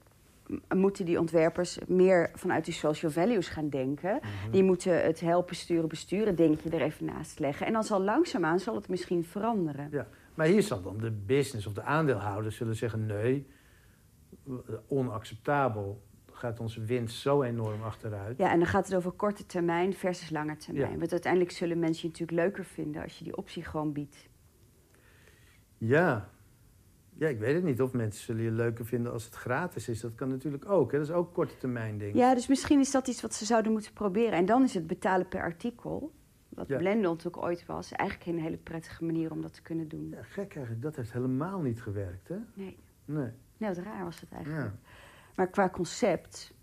[0.76, 4.20] moeten die ontwerpers meer vanuit die social values gaan denken.
[4.22, 4.52] Mhm.
[4.52, 7.66] Die moeten het helpen sturen, besturen, dingetje er even naast leggen.
[7.68, 9.88] En dan zal langzaamaan zal het misschien veranderen.
[9.92, 10.08] ja.
[10.34, 13.06] Maar hier zal dan de business of de aandeelhouders zullen zeggen...
[13.06, 13.48] nee,
[14.88, 16.02] onacceptabel.
[16.38, 18.38] Gaat onze winst zo enorm achteruit.
[18.38, 20.92] Ja, en dan gaat het over korte termijn versus lange termijn.
[20.92, 20.98] Ja.
[20.98, 24.30] Want uiteindelijk zullen mensen je natuurlijk leuker vinden als je die optie gewoon biedt.
[25.78, 26.30] Ja.
[27.14, 30.02] Ja, ik weet het niet of mensen zullen je leuker vinden als het gratis is.
[30.02, 30.92] Dat kan natuurlijk ook.
[30.92, 30.98] Hè?
[30.98, 32.16] Dat is ook korte termijn ding.
[32.16, 34.32] Ja, dus misschien is dat iets wat ze zouden moeten proberen.
[34.32, 36.14] En dan is het betalen per artikel,
[36.50, 36.78] wat Ja.
[36.78, 40.10] Blendel natuurlijk ooit was, eigenlijk een hele prettige manier om dat te kunnen doen.
[40.10, 42.38] Ja, gek eigenlijk, dat heeft helemaal niet gewerkt, hè?
[42.54, 42.78] Nee.
[43.06, 43.32] Nee.
[43.58, 44.64] Nee, wat raar was het eigenlijk.
[44.64, 44.87] Ja.
[45.38, 46.54] Maar qua concept.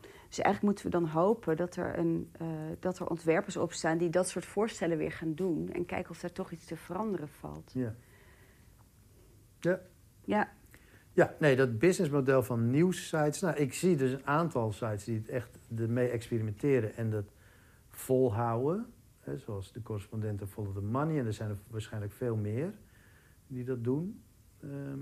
[0.00, 2.46] Dus eigenlijk moeten we dan hopen dat er, een, eh,
[2.80, 5.72] dat er ontwerpers opstaan die dat soort voorstellen weer gaan doen.
[5.72, 7.70] En kijken of er toch iets te veranderen valt.
[7.74, 7.94] Ja.
[9.60, 9.80] Ja.
[10.24, 10.52] Ja,
[11.12, 13.40] Ja, nee, dat businessmodel van nieuwssites.
[13.40, 17.32] Nou, ik zie dus een aantal sites die het echt ermee experimenteren en dat
[17.88, 18.86] volhouden.
[19.20, 21.18] Hè, zoals de correspondenten Follow the Money.
[21.18, 22.72] En er zijn er waarschijnlijk veel meer
[23.46, 24.22] die dat doen.
[24.60, 25.00] Ehm,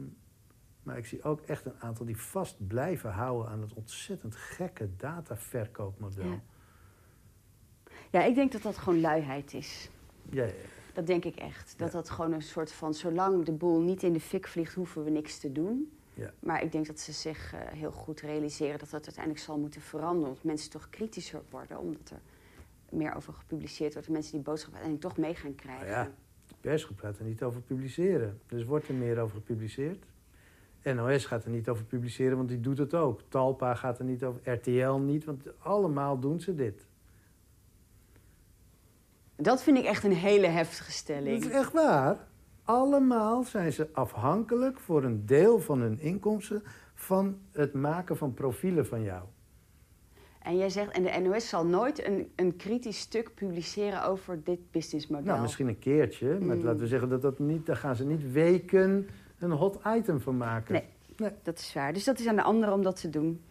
[0.85, 4.89] maar ik zie ook echt een aantal die vast blijven houden aan het ontzettend gekke
[4.97, 6.25] dataverkoopmodel.
[6.25, 6.41] Ja.
[8.11, 9.91] ja, ik denk dat dat gewoon luiheid is.
[10.31, 10.53] Ja, ja,
[10.93, 11.75] Dat denk ik echt.
[11.79, 11.95] Dat Ja.
[11.99, 15.11] dat gewoon een soort van, zolang de boel niet in de fik vliegt, hoeven we
[15.11, 15.93] niks te doen.
[16.15, 16.33] Ja.
[16.41, 19.81] Maar ik denk dat ze zich eh, heel goed realiseren dat dat uiteindelijk zal moeten
[19.81, 20.29] veranderen.
[20.29, 22.21] Want mensen toch kritischer worden, omdat er
[22.91, 24.07] meer over gepubliceerd wordt.
[24.09, 25.87] En mensen die boodschap uiteindelijk toch mee gaan krijgen.
[25.87, 26.13] Nou ja,
[26.49, 28.41] de persgroep gaat er niet over publiceren.
[28.47, 30.05] Dus wordt er meer over gepubliceerd.
[30.85, 33.21] NOS gaat er niet over publiceren, want die doet het ook.
[33.29, 36.87] Talpa gaat er niet over, RTL niet, want allemaal doen ze dit.
[39.37, 41.45] Dat vind ik echt een hele heftige Dat stelling.
[41.45, 42.17] is echt waar.
[42.65, 46.63] Allemaal zijn ze afhankelijk voor een deel van hun inkomsten
[46.95, 49.23] van het maken van profielen van jou.
[50.43, 54.71] En jij zegt, en de NOS zal nooit een, een kritisch stuk publiceren over dit
[54.71, 55.27] businessmodel.
[55.27, 56.65] Nou, misschien een keertje, maar Mm.
[56.65, 59.09] laten we zeggen dat dat niet, daar gaan ze niet weken
[59.51, 60.73] een hot item van maken.
[60.73, 60.85] Nee.
[61.17, 61.31] Nee.
[61.43, 61.93] Dat is waar.
[61.93, 63.43] Dus dat is aan de anderen om dat te doen.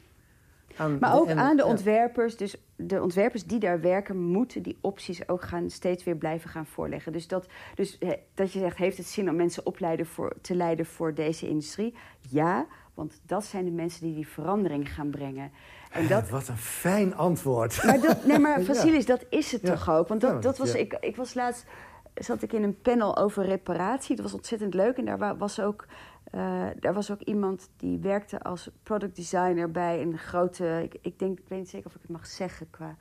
[0.77, 2.37] Aan Maar de- ook en- aan de ontwerpers.
[2.37, 6.65] Dus de ontwerpers die daar werken, moeten die opties ook gaan, steeds weer blijven gaan
[6.65, 7.11] voorleggen.
[7.11, 7.97] Dus dat, dus
[8.33, 11.93] dat je zegt, heeft het zin om mensen opleiden voor, te leiden voor deze industrie?
[12.29, 15.51] Ja, want dat zijn de mensen die die verandering gaan brengen.
[15.91, 17.83] En dat, Wat een fijn antwoord.
[17.83, 18.65] Maar, dat, nee, maar Ja.
[18.65, 19.69] Vasilis, dat is het Ja.
[19.73, 20.07] toch ook?
[20.07, 20.77] Want Ja, dat, dat was, ja.
[20.79, 21.65] ik, ik was laatst
[22.13, 24.15] zat ik in een panel over reparatie.
[24.15, 24.97] Dat was ontzettend leuk.
[24.97, 25.85] En daar wa- was ook,
[26.23, 30.79] eh, daar was ook iemand die werkte als product designer bij een grote.
[30.83, 32.95] Ik, ik denk, ik weet niet zeker of ik het mag zeggen qua.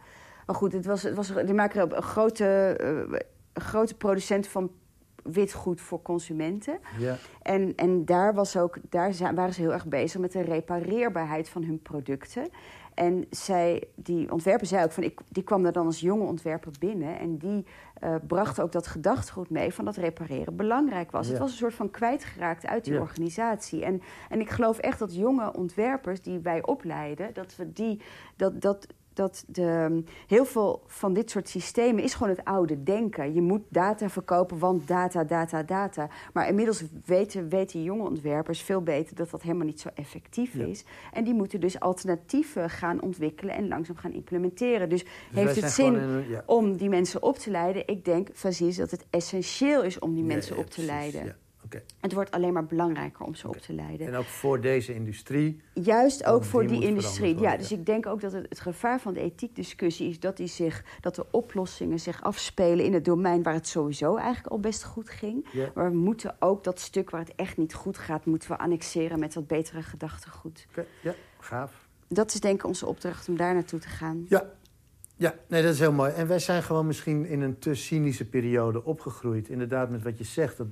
[0.46, 3.18] Maar goed, het was, het was, die maken een grote, eh,
[3.52, 4.70] een grote producent van
[5.22, 6.78] witgoed voor consumenten.
[6.98, 7.16] Ja.
[7.42, 11.64] En, en daar, was ook, daar waren ze heel erg bezig met de repareerbaarheid van
[11.64, 12.48] hun producten.
[12.94, 16.72] En zij, die ontwerper zei ook van, ik, die kwam daar dan als jonge ontwerper
[16.78, 17.18] binnen.
[17.18, 17.66] En die
[18.02, 21.26] eh, bracht ook dat gedachtegoed mee van dat repareren belangrijk was.
[21.26, 21.32] Ja.
[21.32, 23.00] Het was een soort van kwijtgeraakt uit die Ja.
[23.00, 23.84] organisatie.
[23.84, 28.00] En, en ik geloof echt dat jonge ontwerpers die wij opleiden, dat we die,
[28.36, 33.34] dat, dat, dat de, heel veel van dit soort systemen is gewoon het oude denken.
[33.34, 36.08] Je moet data verkopen, want data, data, data.
[36.32, 40.64] Maar inmiddels weten, weten jonge ontwerpers veel beter dat dat helemaal niet zo effectief Ja.
[40.64, 40.84] is.
[41.12, 44.88] En die moeten dus alternatieven gaan ontwikkelen en langzaam gaan implementeren.
[44.88, 46.42] Dus, Dus heeft het zin een- ja.
[46.46, 47.86] om die mensen op te leiden?
[47.88, 51.24] Ik denk, Fazies, dat het essentieel is om die mensen op te precies, leiden.
[51.24, 51.34] ja.
[52.00, 54.06] Het wordt alleen maar belangrijker om ze op te leiden.
[54.06, 55.60] En ook voor deze industrie.
[55.74, 57.38] Juist ook voor die industrie.
[57.40, 60.46] Ja, dus ik denk ook dat het, het gevaar van de ethiekdiscussie is dat, die
[60.46, 64.84] zich, dat de oplossingen zich afspelen in het domein waar het sowieso eigenlijk al best
[64.84, 65.46] goed ging.
[65.74, 69.18] Maar we moeten ook dat stuk waar het echt niet goed gaat, moeten we annexeren
[69.18, 70.66] met wat betere gedachtegoed.
[70.70, 71.88] Oké, Ja, gaaf.
[72.08, 74.26] dat is denk ik onze opdracht om daar naartoe te gaan.
[74.28, 74.50] Ja,
[75.22, 76.12] ja, nee, dat is heel mooi.
[76.12, 79.48] En wij zijn gewoon misschien in een te cynische periode opgegroeid.
[79.48, 80.66] Inderdaad, met wat je zegt, dat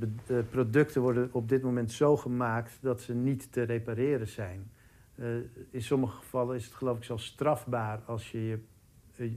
[0.51, 4.71] producten worden op dit moment zo gemaakt dat ze niet te repareren zijn.
[5.15, 5.27] Uh,
[5.71, 8.59] in sommige gevallen is het geloof ik zelfs strafbaar als je je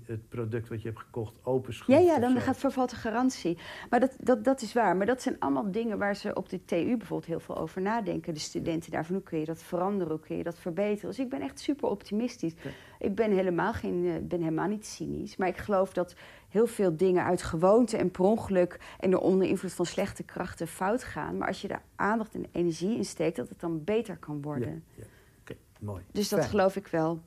[0.05, 1.99] het product wat je hebt gekocht openschroeft.
[1.99, 3.57] Ja, ja, dan gaat vervalt de garantie.
[3.89, 4.97] Maar dat, dat, dat is waar.
[4.97, 8.33] Maar dat zijn allemaal dingen waar ze op de TU bijvoorbeeld heel veel over nadenken.
[8.33, 11.09] De studenten daarvan, hoe kun je dat veranderen, hoe kun je dat verbeteren.
[11.09, 12.53] Dus ik ben echt super optimistisch.
[12.99, 15.37] Ik ben helemaal, geen, eh, ben helemaal niet cynisch.
[15.37, 16.15] Maar ik geloof dat
[16.49, 18.79] heel veel dingen uit gewoonte en per ongeluk...
[18.99, 21.37] en onder invloed van slechte krachten fout gaan.
[21.37, 24.83] Maar als je daar aandacht en energie in steekt, dat het dan beter kan worden.
[24.95, 25.03] Ja,
[25.45, 25.55] ja.
[25.79, 26.03] mooi.
[26.11, 27.21] Dus dat geloof ik wel.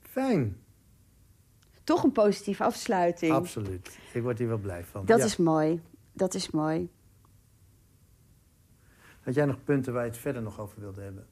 [0.00, 0.62] Fijn
[1.84, 3.32] toch een positieve afsluiting.
[3.32, 3.98] Absoluut.
[4.12, 5.06] Ik word hier wel blij van.
[5.06, 5.80] Dat is mooi.
[6.12, 6.90] Dat is mooi.
[9.20, 11.26] Had jij nog punten waar je het verder nog over wilde hebben?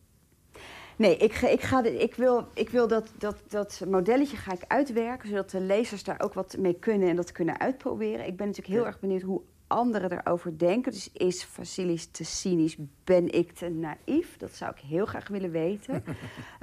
[0.97, 5.29] Nee, ik, ik, ga ik wil, ik wil dat, dat, dat modelletje ga ik uitwerken...
[5.29, 8.27] zodat de lezers daar ook wat mee kunnen en dat kunnen uitproberen.
[8.27, 9.43] Ik ben natuurlijk heel erg benieuwd hoe
[9.73, 10.93] anderen erover denken.
[10.93, 12.77] Dus is Vasilis te cynisch?
[13.05, 14.37] Ben ik te naïef?
[14.37, 16.05] Dat zou ik heel graag willen weten.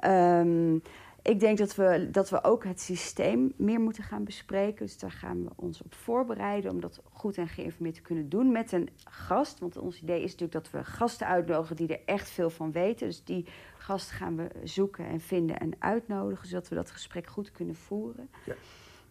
[0.06, 0.82] um,
[1.22, 4.86] Ik denk dat we, dat we ook het systeem meer moeten gaan bespreken.
[4.86, 8.52] Dus daar gaan we ons op voorbereiden om dat goed en geïnformeerd te kunnen doen
[8.52, 9.60] met een gast.
[9.60, 13.08] Want ons idee is natuurlijk dat we gasten uitnodigen die er echt veel van weten.
[13.08, 13.46] Dus die
[13.78, 18.30] gast gaan we zoeken en vinden en uitnodigen, zodat we dat gesprek goed kunnen voeren.
[18.46, 18.56] Ja.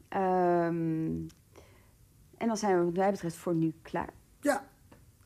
[0.09, 1.27] Ehm,
[2.39, 4.12] en dan zijn we wat mij betreft voor nu klaar.
[4.41, 4.64] Ja,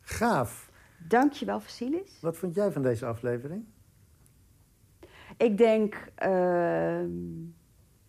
[0.01, 0.71] gaaf.
[1.09, 2.19] Dankjewel, Vasilis.
[2.21, 3.65] Wat vond jij van deze aflevering?
[5.37, 7.05] Ik denk uh,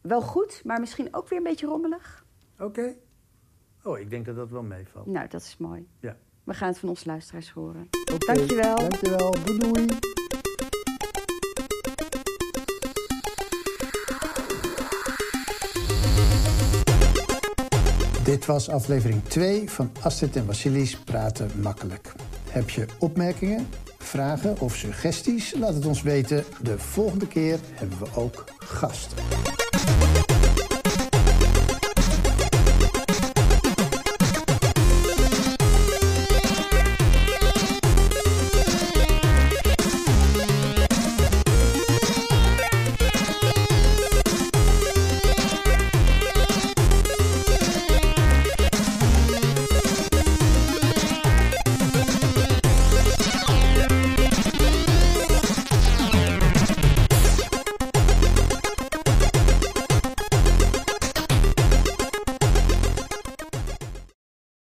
[0.01, 2.25] wel goed, maar misschien ook weer een beetje rommelig.
[2.59, 2.95] Oké.
[3.83, 5.05] Oh, ik denk dat dat wel meevalt.
[5.05, 5.87] Nou, dat is mooi.
[5.99, 6.17] Ja.
[6.43, 7.89] We gaan het van onze luisteraars horen.
[8.13, 8.35] Okay.
[8.35, 8.75] Dankjewel.
[8.75, 9.31] Dankjewel.
[9.45, 9.85] Doei doei.
[18.33, 22.13] Dit was aflevering 2 van Astrid en Vasilis Praten Makkelijk.
[22.49, 23.67] Heb je opmerkingen?
[23.97, 25.53] vragen of suggesties?
[25.59, 26.43] Laat het ons weten.
[26.61, 29.17] De volgende keer hebben we ook gasten.